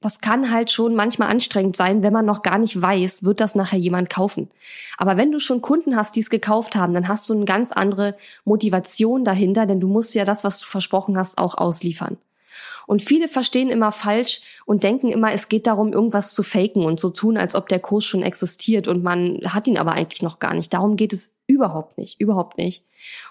das 0.01 0.19
kann 0.19 0.51
halt 0.51 0.69
schon 0.69 0.93
manchmal 0.93 1.29
anstrengend 1.29 1.75
sein, 1.75 2.03
wenn 2.03 2.13
man 2.13 2.25
noch 2.25 2.43
gar 2.43 2.59
nicht 2.59 2.79
weiß, 2.79 3.23
wird 3.23 3.39
das 3.39 3.55
nachher 3.55 3.79
jemand 3.79 4.09
kaufen. 4.09 4.49
Aber 4.97 5.17
wenn 5.17 5.31
du 5.31 5.39
schon 5.39 5.61
Kunden 5.61 5.95
hast, 5.95 6.15
die 6.15 6.19
es 6.19 6.29
gekauft 6.29 6.75
haben, 6.75 6.93
dann 6.93 7.07
hast 7.07 7.27
du 7.29 7.33
eine 7.33 7.45
ganz 7.45 7.71
andere 7.71 8.15
Motivation 8.43 9.23
dahinter, 9.23 9.65
denn 9.65 9.79
du 9.79 9.88
musst 9.88 10.13
ja 10.13 10.25
das, 10.25 10.43
was 10.43 10.59
du 10.59 10.65
versprochen 10.65 11.17
hast, 11.17 11.38
auch 11.38 11.57
ausliefern. 11.57 12.17
Und 12.88 13.02
viele 13.02 13.28
verstehen 13.28 13.69
immer 13.69 13.91
falsch 13.91 14.41
und 14.65 14.84
denken 14.84 15.10
immer, 15.10 15.32
es 15.32 15.50
geht 15.50 15.67
darum, 15.67 15.93
irgendwas 15.93 16.34
zu 16.34 16.43
faken 16.43 16.84
und 16.84 17.00
so 17.00 17.10
tun, 17.10 17.38
als 17.38 17.56
ob 17.56 17.67
der 17.69 17.80
Kurs 17.80 18.06
schon 18.06 18.24
existiert 18.24 18.88
und 18.88 19.04
man 19.04 19.39
hat 19.45 19.67
ihn 19.67 19.78
aber 19.78 19.93
eigentlich 19.93 20.21
noch 20.21 20.39
gar 20.39 20.54
nicht. 20.54 20.74
Darum 20.74 20.95
geht 20.95 21.13
es 21.13 21.32
überhaupt 21.48 21.98
nicht, 21.98 22.19
überhaupt 22.19 22.58
nicht. 22.58 22.86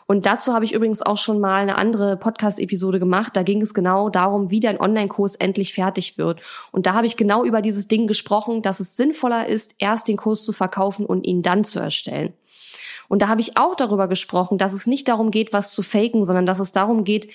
Und 0.06 0.26
dazu 0.26 0.52
habe 0.52 0.64
ich 0.64 0.72
übrigens 0.72 1.02
auch 1.02 1.16
schon 1.16 1.40
mal 1.40 1.62
eine 1.62 1.76
andere 1.76 2.16
Podcast-Episode 2.16 2.98
gemacht. 2.98 3.36
Da 3.36 3.42
ging 3.42 3.60
es 3.62 3.74
genau 3.74 4.08
darum, 4.08 4.50
wie 4.50 4.60
dein 4.60 4.80
Online-Kurs 4.80 5.34
endlich 5.34 5.74
fertig 5.74 6.18
wird. 6.18 6.40
Und 6.70 6.86
da 6.86 6.94
habe 6.94 7.06
ich 7.06 7.16
genau 7.16 7.44
über 7.44 7.60
dieses 7.60 7.88
Ding 7.88 8.06
gesprochen, 8.06 8.62
dass 8.62 8.80
es 8.80 8.96
sinnvoller 8.96 9.46
ist, 9.46 9.74
erst 9.78 10.08
den 10.08 10.16
Kurs 10.16 10.44
zu 10.44 10.52
verkaufen 10.52 11.06
und 11.06 11.26
ihn 11.26 11.42
dann 11.42 11.64
zu 11.64 11.80
erstellen. 11.80 12.34
Und 13.08 13.22
da 13.22 13.28
habe 13.28 13.40
ich 13.40 13.56
auch 13.56 13.74
darüber 13.74 14.08
gesprochen, 14.08 14.58
dass 14.58 14.72
es 14.72 14.86
nicht 14.86 15.08
darum 15.08 15.30
geht, 15.30 15.52
was 15.52 15.72
zu 15.72 15.82
faken, 15.82 16.24
sondern 16.24 16.46
dass 16.46 16.58
es 16.58 16.72
darum 16.72 17.04
geht, 17.04 17.28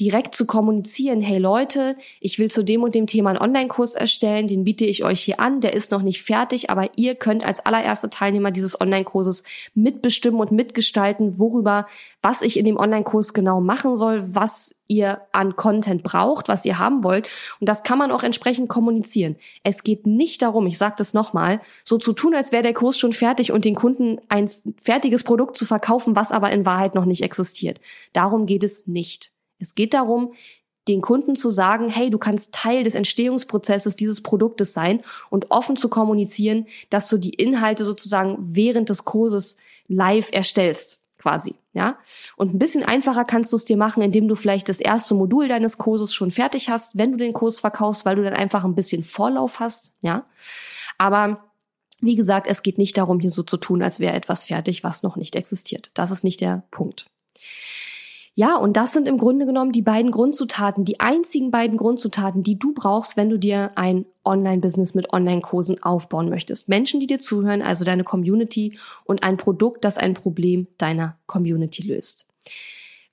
direkt 0.00 0.34
zu 0.34 0.46
kommunizieren, 0.46 1.20
hey 1.20 1.38
Leute, 1.38 1.96
ich 2.20 2.38
will 2.38 2.50
zu 2.50 2.62
dem 2.62 2.82
und 2.82 2.94
dem 2.94 3.06
Thema 3.06 3.30
einen 3.30 3.40
Online-Kurs 3.40 3.94
erstellen, 3.94 4.46
den 4.46 4.64
biete 4.64 4.84
ich 4.84 5.04
euch 5.04 5.20
hier 5.20 5.40
an, 5.40 5.60
der 5.60 5.74
ist 5.74 5.90
noch 5.90 6.02
nicht 6.02 6.22
fertig, 6.22 6.70
aber 6.70 6.88
ihr 6.96 7.16
könnt 7.16 7.44
als 7.44 7.64
allererste 7.66 8.08
Teilnehmer 8.08 8.50
dieses 8.50 8.80
Online-Kurses 8.80 9.42
mitbestimmen 9.74 10.40
und 10.40 10.52
mitgestalten, 10.52 11.38
worüber, 11.38 11.86
was 12.22 12.42
ich 12.42 12.56
in 12.58 12.64
dem 12.64 12.76
Online-Kurs 12.76 13.34
genau 13.34 13.60
machen 13.60 13.96
soll, 13.96 14.22
was 14.34 14.76
ihr 14.86 15.20
an 15.32 15.56
Content 15.56 16.02
braucht, 16.02 16.48
was 16.48 16.64
ihr 16.64 16.78
haben 16.78 17.04
wollt. 17.04 17.28
Und 17.60 17.68
das 17.68 17.82
kann 17.82 17.98
man 17.98 18.10
auch 18.10 18.22
entsprechend 18.22 18.68
kommunizieren. 18.68 19.36
Es 19.62 19.82
geht 19.82 20.06
nicht 20.06 20.42
darum, 20.42 20.66
ich 20.66 20.78
sage 20.78 20.94
das 20.98 21.12
nochmal, 21.12 21.60
so 21.84 21.98
zu 21.98 22.12
tun, 22.12 22.34
als 22.34 22.52
wäre 22.52 22.62
der 22.62 22.72
Kurs 22.72 22.98
schon 22.98 23.12
fertig 23.12 23.52
und 23.52 23.64
den 23.64 23.74
Kunden 23.74 24.18
ein 24.28 24.50
fertiges 24.80 25.24
Produkt 25.24 25.56
zu 25.56 25.66
verkaufen, 25.66 26.16
was 26.16 26.32
aber 26.32 26.50
in 26.50 26.64
Wahrheit 26.64 26.94
noch 26.94 27.04
nicht 27.04 27.22
existiert. 27.22 27.80
Darum 28.12 28.46
geht 28.46 28.64
es 28.64 28.86
nicht. 28.86 29.32
Es 29.58 29.74
geht 29.74 29.94
darum, 29.94 30.32
den 30.88 31.00
Kunden 31.02 31.36
zu 31.36 31.50
sagen, 31.50 31.88
hey, 31.88 32.10
du 32.10 32.18
kannst 32.18 32.52
Teil 32.52 32.82
des 32.82 32.94
Entstehungsprozesses 32.94 33.94
dieses 33.96 34.22
Produktes 34.22 34.72
sein 34.72 35.02
und 35.30 35.50
offen 35.50 35.76
zu 35.76 35.88
kommunizieren, 35.88 36.66
dass 36.90 37.08
du 37.08 37.18
die 37.18 37.34
Inhalte 37.34 37.84
sozusagen 37.84 38.36
während 38.40 38.88
des 38.88 39.04
Kurses 39.04 39.58
live 39.86 40.30
erstellst, 40.32 41.00
quasi, 41.18 41.54
ja. 41.72 41.98
Und 42.36 42.54
ein 42.54 42.58
bisschen 42.58 42.82
einfacher 42.84 43.24
kannst 43.24 43.52
du 43.52 43.56
es 43.56 43.64
dir 43.64 43.76
machen, 43.76 44.02
indem 44.02 44.28
du 44.28 44.34
vielleicht 44.34 44.68
das 44.68 44.80
erste 44.80 45.14
Modul 45.14 45.48
deines 45.48 45.78
Kurses 45.78 46.14
schon 46.14 46.30
fertig 46.30 46.70
hast, 46.70 46.96
wenn 46.96 47.12
du 47.12 47.18
den 47.18 47.32
Kurs 47.32 47.60
verkaufst, 47.60 48.04
weil 48.04 48.16
du 48.16 48.24
dann 48.24 48.34
einfach 48.34 48.64
ein 48.64 48.74
bisschen 48.74 49.02
Vorlauf 49.02 49.60
hast, 49.60 49.92
ja. 50.00 50.24
Aber 50.96 51.44
wie 52.00 52.16
gesagt, 52.16 52.46
es 52.46 52.62
geht 52.62 52.78
nicht 52.78 52.96
darum, 52.96 53.20
hier 53.20 53.30
so 53.30 53.42
zu 53.42 53.56
tun, 53.56 53.82
als 53.82 54.00
wäre 54.00 54.14
etwas 54.14 54.44
fertig, 54.44 54.84
was 54.84 55.02
noch 55.02 55.16
nicht 55.16 55.36
existiert. 55.36 55.90
Das 55.94 56.10
ist 56.10 56.24
nicht 56.24 56.40
der 56.40 56.62
Punkt. 56.70 57.06
Ja, 58.38 58.56
und 58.56 58.76
das 58.76 58.92
sind 58.92 59.08
im 59.08 59.18
Grunde 59.18 59.46
genommen 59.46 59.72
die 59.72 59.82
beiden 59.82 60.12
Grundzutaten, 60.12 60.84
die 60.84 61.00
einzigen 61.00 61.50
beiden 61.50 61.76
Grundzutaten, 61.76 62.44
die 62.44 62.56
du 62.56 62.72
brauchst, 62.72 63.16
wenn 63.16 63.30
du 63.30 63.36
dir 63.36 63.72
ein 63.74 64.06
Online-Business 64.24 64.94
mit 64.94 65.12
Online-Kursen 65.12 65.82
aufbauen 65.82 66.28
möchtest. 66.28 66.68
Menschen, 66.68 67.00
die 67.00 67.08
dir 67.08 67.18
zuhören, 67.18 67.62
also 67.62 67.84
deine 67.84 68.04
Community 68.04 68.78
und 69.02 69.24
ein 69.24 69.38
Produkt, 69.38 69.84
das 69.84 69.98
ein 69.98 70.14
Problem 70.14 70.68
deiner 70.78 71.18
Community 71.26 71.82
löst. 71.82 72.28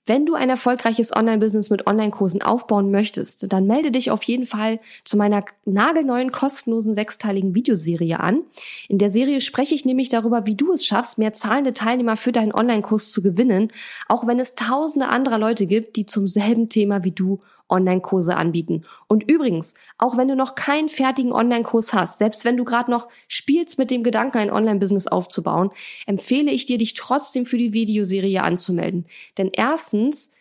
Wenn 0.07 0.27
du 0.27 0.35
ein 0.35 0.51
erfolgreiches 0.51 1.15
Online-Business 1.15 1.71
mit 1.71 1.87
Online-Kursen 1.87 2.43
aufbauen 2.43 2.91
möchtest, 2.91 3.51
dann 3.51 3.65
melde 3.65 3.89
dich 3.89 4.11
auf 4.11 4.21
jeden 4.21 4.45
Fall 4.45 4.79
zu 5.03 5.17
meiner 5.17 5.43
nagelneuen 5.65 6.31
kostenlosen 6.31 6.93
sechsteiligen 6.93 7.55
Videoserie 7.55 8.19
an. 8.19 8.41
In 8.87 8.99
der 8.99 9.09
Serie 9.09 9.41
spreche 9.41 9.73
ich 9.73 9.83
nämlich 9.83 10.09
darüber, 10.09 10.45
wie 10.45 10.53
du 10.53 10.73
es 10.73 10.85
schaffst, 10.85 11.17
mehr 11.17 11.33
zahlende 11.33 11.73
Teilnehmer 11.73 12.17
für 12.17 12.31
deinen 12.31 12.53
Online-Kurs 12.53 13.11
zu 13.11 13.23
gewinnen, 13.23 13.69
auch 14.07 14.27
wenn 14.27 14.39
es 14.39 14.53
tausende 14.53 15.07
anderer 15.07 15.39
Leute 15.39 15.65
gibt, 15.65 15.95
die 15.95 16.05
zum 16.05 16.27
selben 16.27 16.69
Thema 16.69 17.03
wie 17.03 17.11
du 17.11 17.39
Online-Kurse 17.69 18.35
anbieten. 18.35 18.85
Und 19.07 19.29
übrigens, 19.29 19.73
auch 19.97 20.17
wenn 20.17 20.27
du 20.27 20.35
noch 20.35 20.55
keinen 20.55 20.89
fertigen 20.89 21.31
Online-Kurs 21.31 21.93
hast, 21.93 22.19
selbst 22.19 22.45
wenn 22.45 22.57
du 22.57 22.63
gerade 22.63 22.91
noch 22.91 23.07
spielst 23.27 23.77
mit 23.77 23.91
dem 23.91 24.03
Gedanken, 24.03 24.37
ein 24.37 24.51
Online-Business 24.51 25.07
aufzubauen, 25.07 25.71
empfehle 26.05 26.51
ich 26.51 26.65
dir, 26.65 26.77
dich 26.77 26.93
trotzdem 26.93 27.45
für 27.45 27.57
die 27.57 27.73
Videoserie 27.73 28.43
anzumelden. 28.43 29.05
Denn 29.37 29.49
erstens, 29.53 30.31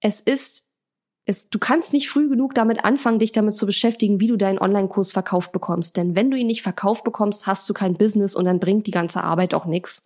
es 0.00 0.20
ist 0.20 0.72
es, 1.24 1.50
du 1.50 1.58
kannst 1.58 1.92
nicht 1.92 2.08
früh 2.08 2.28
genug 2.28 2.54
damit 2.54 2.84
anfangen, 2.84 3.20
dich 3.20 3.30
damit 3.30 3.54
zu 3.54 3.64
beschäftigen, 3.64 4.20
wie 4.20 4.26
du 4.26 4.36
deinen 4.36 4.58
Online-Kurs 4.58 5.12
verkauft 5.12 5.52
bekommst. 5.52 5.96
Denn 5.96 6.16
wenn 6.16 6.30
du 6.30 6.36
ihn 6.36 6.48
nicht 6.48 6.62
verkauft 6.62 7.04
bekommst, 7.04 7.46
hast 7.46 7.68
du 7.68 7.74
kein 7.74 7.94
Business 7.94 8.34
und 8.34 8.44
dann 8.44 8.58
bringt 8.58 8.88
die 8.88 8.92
ganze 8.92 9.22
Arbeit 9.22 9.54
auch 9.54 9.66
nichts. 9.66 10.04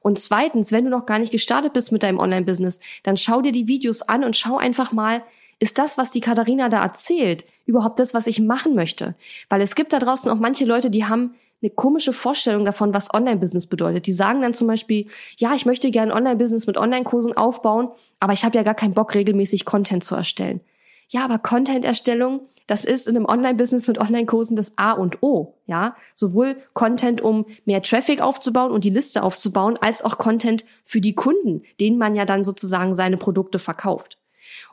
Und 0.00 0.18
zweitens, 0.18 0.72
wenn 0.72 0.84
du 0.84 0.90
noch 0.90 1.04
gar 1.04 1.18
nicht 1.18 1.32
gestartet 1.32 1.74
bist 1.74 1.92
mit 1.92 2.02
deinem 2.02 2.18
Online-Business, 2.18 2.80
dann 3.02 3.18
schau 3.18 3.42
dir 3.42 3.52
die 3.52 3.68
Videos 3.68 4.02
an 4.02 4.24
und 4.24 4.34
schau 4.34 4.56
einfach 4.56 4.92
mal, 4.92 5.22
ist 5.58 5.78
das, 5.78 5.96
was 5.98 6.10
die 6.10 6.20
Katharina 6.20 6.68
da 6.68 6.82
erzählt, 6.82 7.46
überhaupt 7.64 7.98
das, 7.98 8.14
was 8.14 8.26
ich 8.26 8.40
machen 8.40 8.74
möchte? 8.74 9.14
Weil 9.48 9.62
es 9.62 9.74
gibt 9.74 9.92
da 9.92 9.98
draußen 9.98 10.30
auch 10.30 10.38
manche 10.38 10.64
Leute, 10.64 10.90
die 10.90 11.06
haben 11.06 11.34
eine 11.62 11.70
komische 11.70 12.12
Vorstellung 12.12 12.64
davon, 12.64 12.92
was 12.92 13.12
Online-Business 13.14 13.66
bedeutet. 13.66 14.06
Die 14.06 14.12
sagen 14.12 14.42
dann 14.42 14.52
zum 14.52 14.66
Beispiel, 14.66 15.06
ja, 15.38 15.54
ich 15.54 15.64
möchte 15.64 15.90
gerne 15.90 16.14
Online-Business 16.14 16.66
mit 16.66 16.76
Online-Kursen 16.76 17.36
aufbauen, 17.36 17.88
aber 18.20 18.34
ich 18.34 18.44
habe 18.44 18.56
ja 18.56 18.62
gar 18.62 18.74
keinen 18.74 18.94
Bock, 18.94 19.14
regelmäßig 19.14 19.64
Content 19.64 20.04
zu 20.04 20.14
erstellen. 20.14 20.60
Ja, 21.08 21.24
aber 21.24 21.38
Content-Erstellung, 21.38 22.40
das 22.66 22.84
ist 22.84 23.06
in 23.06 23.16
einem 23.16 23.26
Online-Business 23.26 23.86
mit 23.86 23.98
Online-Kursen 23.98 24.56
das 24.56 24.72
A 24.76 24.92
und 24.92 25.22
O, 25.22 25.54
ja. 25.66 25.96
Sowohl 26.14 26.56
Content, 26.74 27.20
um 27.20 27.46
mehr 27.64 27.80
Traffic 27.82 28.20
aufzubauen 28.20 28.72
und 28.72 28.84
die 28.84 28.90
Liste 28.90 29.22
aufzubauen, 29.22 29.78
als 29.80 30.04
auch 30.04 30.18
Content 30.18 30.64
für 30.84 31.00
die 31.00 31.14
Kunden, 31.14 31.62
denen 31.80 31.96
man 31.96 32.16
ja 32.16 32.26
dann 32.26 32.44
sozusagen 32.44 32.94
seine 32.94 33.16
Produkte 33.16 33.58
verkauft. 33.58 34.18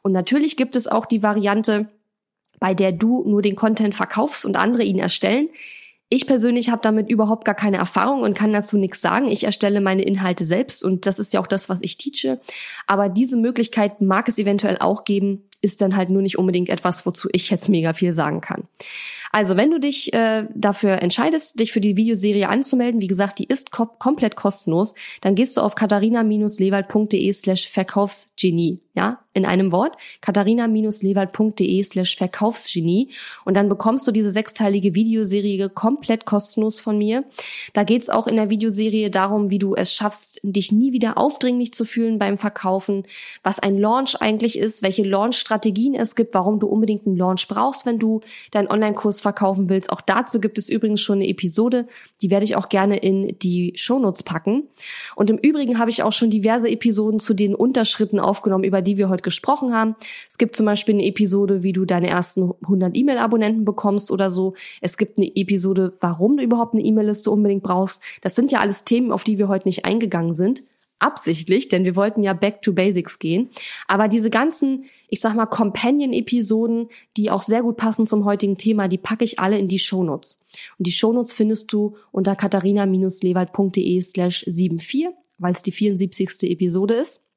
Und 0.02 0.12
natürlich 0.12 0.58
gibt 0.58 0.76
es 0.76 0.88
auch 0.88 1.06
die 1.06 1.24
Variante, 1.24 1.90
bei 2.60 2.74
der 2.74 2.92
du 2.92 3.24
nur 3.28 3.42
den 3.42 3.56
Content 3.56 3.96
verkaufst 3.96 4.46
und 4.46 4.58
andere 4.58 4.84
ihn 4.84 5.00
erstellen. 5.00 5.50
Ich 6.10 6.28
persönlich 6.28 6.70
habe 6.70 6.82
damit 6.84 7.10
überhaupt 7.10 7.44
gar 7.44 7.56
keine 7.56 7.78
Erfahrung 7.78 8.22
und 8.22 8.36
kann 8.36 8.54
dazu 8.54 8.78
nichts 8.78 9.02
sagen. 9.02 9.28
Ich 9.28 9.46
erstelle 9.46 9.82
meine 9.82 10.04
Inhalte 10.04 10.46
selbst 10.46 10.84
und 10.84 11.08
das 11.08 11.18
ist 11.18 11.34
ja 11.34 11.40
auch 11.40 11.48
das, 11.48 11.70
was 11.70 11.82
ich 11.82 11.98
teache. 11.98 12.40
Aber 12.86 13.10
diese 13.10 13.36
Möglichkeit 13.36 14.00
mag 14.00 14.28
es 14.28 14.38
eventuell 14.38 14.78
auch 14.78 15.06
geben, 15.06 15.50
ist 15.64 15.82
dann 15.82 15.96
halt 15.96 16.12
nur 16.12 16.22
nicht 16.22 16.38
unbedingt 16.38 16.70
etwas, 16.70 17.08
wozu 17.08 17.30
ich 17.32 17.50
jetzt 17.50 17.68
mega 17.68 17.94
viel 17.94 18.14
sagen 18.14 18.42
kann. 18.42 18.68
Also, 19.32 19.58
wenn 19.58 19.72
du 19.72 19.80
dich 19.80 20.14
äh, 20.14 20.46
dafür 20.54 21.02
entscheidest, 21.02 21.60
dich 21.60 21.72
für 21.72 21.82
die 21.82 21.98
Videoserie 21.98 22.48
anzumelden, 22.48 23.02
wie 23.02 23.08
gesagt, 23.08 23.40
die 23.40 23.46
ist 23.46 23.72
ko 23.72 23.88
komplett 23.88 24.36
kostenlos, 24.36 24.94
dann 25.22 25.34
gehst 25.34 25.58
du 25.58 25.62
auf 25.62 25.74
katharina-lewald.de 25.74 27.34
slash 27.34 27.68
Verkaufsgenie 27.68 28.83
ja, 28.96 29.20
in 29.34 29.46
einem 29.46 29.72
Wort, 29.72 29.98
katharina-lewald.de 30.22 31.84
slash 31.84 32.16
Verkaufsgenie 32.16 33.10
und 33.44 33.58
dann 33.58 33.68
bekommst 33.68 34.08
du 34.08 34.12
diese 34.12 34.30
sechsteilige 34.30 34.94
Videoserie 34.94 35.70
komplett 35.70 36.26
kostenlos 36.26 36.80
von 36.80 37.00
mir. 37.00 37.24
Da 37.74 37.84
geht's 37.84 38.10
auch 38.10 38.28
in 38.28 38.36
der 38.36 38.52
Videoserie 38.52 39.10
darum, 39.10 39.50
wie 39.50 39.58
du 39.58 39.74
es 39.74 39.92
schaffst, 39.92 40.42
dich 40.44 40.72
nie 40.72 40.94
wieder 40.94 41.18
aufdringlich 41.18 41.74
zu 41.74 41.86
fühlen 41.86 42.20
beim 42.20 42.38
Verkaufen, 42.38 43.04
was 43.42 43.60
ein 43.60 43.80
Launch 43.80 44.22
eigentlich 44.22 44.60
ist, 44.60 44.84
welche 44.84 45.04
Launch-Strategien 45.04 45.96
es 45.96 46.16
gibt, 46.16 46.36
warum 46.36 46.60
du 46.60 46.68
unbedingt 46.68 47.08
einen 47.08 47.18
Launch 47.18 47.48
brauchst, 47.48 47.88
wenn 47.88 47.98
du 47.98 48.22
deinen 48.52 48.70
Online-Kurs 48.70 49.22
verkaufen 49.22 49.70
willst. 49.70 49.92
Auch 49.92 50.02
dazu 50.02 50.40
gibt 50.40 50.60
es 50.60 50.70
übrigens 50.70 51.02
schon 51.02 51.18
eine 51.18 51.28
Episode, 51.28 51.88
die 52.22 52.30
werde 52.30 52.46
ich 52.46 52.56
auch 52.56 52.70
gerne 52.70 52.98
in 52.98 53.40
die 53.40 53.74
Shownotes 53.76 54.22
packen. 54.22 54.68
Und 55.16 55.32
im 55.32 55.40
Übrigen 55.40 55.80
habe 55.80 55.90
ich 55.90 56.04
auch 56.04 56.14
schon 56.14 56.30
diverse 56.30 56.70
Episoden 56.70 57.20
zu 57.20 57.34
den 57.34 57.56
Unterschritten 57.56 58.20
aufgenommen, 58.20 58.64
über 58.64 58.83
die 58.84 58.98
wir 58.98 59.10
heute 59.10 59.24
gesprochen 59.24 59.74
haben. 59.74 59.96
Es 60.30 60.38
gibt 60.38 60.56
zum 60.56 60.66
Beispiel 60.66 60.96
eine 60.96 61.06
Episode, 61.06 61.64
wie 61.64 61.74
du 61.74 61.86
deine 61.86 62.10
ersten 62.10 62.52
100 62.64 62.96
E-Mail-Abonnenten 62.96 63.66
bekommst 63.66 64.12
oder 64.12 64.30
so. 64.30 64.54
Es 64.82 64.98
gibt 64.98 65.18
eine 65.18 65.36
Episode, 65.36 65.94
warum 66.00 66.38
du 66.38 66.44
überhaupt 66.44 66.74
eine 66.74 66.84
E-Mail-Liste 66.84 67.32
unbedingt 67.32 67.64
brauchst. 67.64 68.02
Das 68.22 68.36
sind 68.36 68.52
ja 68.52 68.60
alles 68.60 68.84
Themen, 68.84 69.12
auf 69.12 69.24
die 69.24 69.38
wir 69.38 69.48
heute 69.48 69.68
nicht 69.68 69.86
eingegangen 69.86 70.34
sind 70.34 70.64
absichtlich, 71.04 71.68
denn 71.68 71.86
wir 71.86 71.96
wollten 71.96 72.24
ja 72.24 72.34
back 72.34 72.62
to 72.62 72.74
basics 72.74 73.20
gehen. 73.20 73.50
Aber 73.88 74.08
diese 74.08 74.30
ganzen, 74.30 74.86
ich 75.10 75.20
sag 75.20 75.36
mal, 75.36 75.46
Companion-Episoden, 75.46 76.88
die 77.18 77.30
auch 77.30 77.42
sehr 77.42 77.62
gut 77.62 77.78
passen 77.78 78.06
zum 78.06 78.26
heutigen 78.26 78.58
Thema, 78.58 78.88
die 78.88 78.98
packe 78.98 79.26
ich 79.26 79.40
alle 79.40 79.60
in 79.60 79.68
die 79.68 79.80
Shownotes. 79.80 80.40
Und 80.78 80.88
die 80.88 80.92
Shownotes 80.92 81.34
findest 81.34 81.72
du 81.74 81.98
unter 82.12 82.36
katharina-lewald.de 82.36 84.02
slash 84.02 84.46
74, 84.46 85.10
weil 85.38 85.54
es 85.54 85.62
die 85.62 85.72
74. 85.72 86.50
Episode 86.50 86.96
ist. 86.96 87.28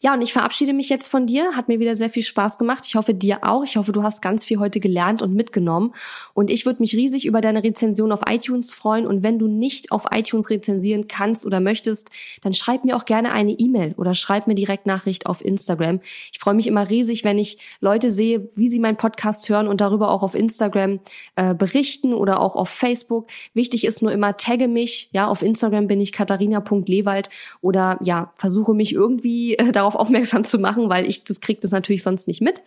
Ja, 0.00 0.14
und 0.14 0.22
ich 0.22 0.32
verabschiede 0.32 0.72
mich 0.72 0.88
jetzt 0.88 1.08
von 1.08 1.26
dir. 1.26 1.56
Hat 1.56 1.68
mir 1.68 1.80
wieder 1.80 1.96
sehr 1.96 2.10
viel 2.10 2.22
Spaß 2.22 2.58
gemacht. 2.58 2.84
Ich 2.86 2.94
hoffe 2.94 3.14
dir 3.14 3.38
auch. 3.42 3.64
Ich 3.64 3.76
hoffe, 3.76 3.92
du 3.92 4.02
hast 4.02 4.22
ganz 4.22 4.44
viel 4.44 4.58
heute 4.58 4.80
gelernt 4.80 5.22
und 5.22 5.34
mitgenommen. 5.34 5.94
Und 6.34 6.50
ich 6.50 6.66
würde 6.66 6.80
mich 6.80 6.94
riesig 6.94 7.26
über 7.26 7.40
deine 7.40 7.62
Rezension 7.62 8.12
auf 8.12 8.20
iTunes 8.28 8.74
freuen. 8.74 9.06
Und 9.06 9.22
wenn 9.22 9.38
du 9.38 9.48
nicht 9.48 9.92
auf 9.92 10.04
iTunes 10.12 10.50
rezensieren 10.50 11.08
kannst 11.08 11.46
oder 11.46 11.60
möchtest, 11.60 12.10
dann 12.42 12.52
schreib 12.54 12.84
mir 12.84 12.96
auch 12.96 13.04
gerne 13.04 13.32
eine 13.32 13.52
E-Mail 13.52 13.94
oder 13.96 14.14
schreib 14.14 14.46
mir 14.46 14.54
direkt 14.54 14.86
Nachricht 14.86 15.26
auf 15.26 15.44
Instagram. 15.44 16.00
Ich 16.32 16.38
freue 16.38 16.54
mich 16.54 16.66
immer 16.66 16.88
riesig, 16.88 17.24
wenn 17.24 17.38
ich 17.38 17.58
Leute 17.80 18.10
sehe, 18.10 18.48
wie 18.54 18.68
sie 18.68 18.78
meinen 18.78 18.96
Podcast 18.96 19.48
hören 19.48 19.68
und 19.68 19.80
darüber 19.80 20.10
auch 20.10 20.22
auf 20.22 20.34
Instagram 20.34 21.00
äh, 21.36 21.54
berichten 21.54 22.14
oder 22.14 22.40
auch 22.40 22.56
auf 22.56 22.68
Facebook. 22.68 23.28
Wichtig 23.54 23.84
ist 23.84 24.02
nur 24.02 24.12
immer, 24.12 24.36
tagge 24.36 24.68
mich. 24.68 25.08
Ja, 25.12 25.28
auf 25.28 25.42
Instagram 25.42 25.86
bin 25.86 26.00
ich 26.00 26.12
katharina.lewald 26.12 27.30
oder 27.60 27.98
ja, 28.02 28.32
versuche 28.36 28.74
mich 28.74 28.92
irgendwie 28.92 29.56
äh, 29.56 29.72
darauf 29.86 29.94
aufmerksam 29.94 30.44
zu 30.44 30.58
machen, 30.58 30.88
weil 30.88 31.06
ich 31.06 31.24
das 31.24 31.40
kriege 31.40 31.60
das 31.60 31.70
natürlich 31.70 32.02
sonst 32.02 32.28
nicht 32.28 32.40
mit. 32.40 32.62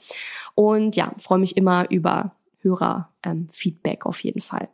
Und 0.55 0.95
ja, 0.95 1.13
freue 1.17 1.39
mich 1.39 1.57
immer 1.57 1.89
über 1.89 2.31
Hörer-Feedback 2.61 4.01
ähm, 4.03 4.09
auf 4.09 4.23
jeden 4.23 4.41
Fall. 4.41 4.69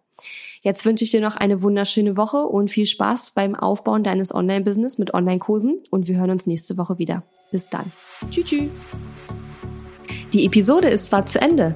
Jetzt 0.62 0.86
wünsche 0.86 1.04
ich 1.04 1.12
dir 1.12 1.22
noch 1.22 1.36
eine 1.36 1.62
wunderschöne 1.62 2.18
Woche 2.18 2.38
und 2.38 2.72
viel 2.72 2.86
Spaß 2.86 3.32
beim 3.36 3.54
Aufbauen 3.54 4.04
deines 4.04 4.34
Online-Business 4.34 4.98
mit 4.98 5.14
Online-Kursen 5.14 5.82
und 5.92 6.08
wir 6.08 6.18
hören 6.18 6.32
uns 6.32 6.48
nächste 6.48 6.78
Woche 6.78 6.98
wieder. 6.98 7.24
Bis 7.52 7.70
dann. 7.70 7.92
Tschüss. 8.32 8.46
tschüss. 8.46 8.70
Die 10.34 10.46
Episode 10.46 10.90
ist 10.90 11.08
zwar 11.08 11.26
zu 11.26 11.40
Ende, 11.40 11.76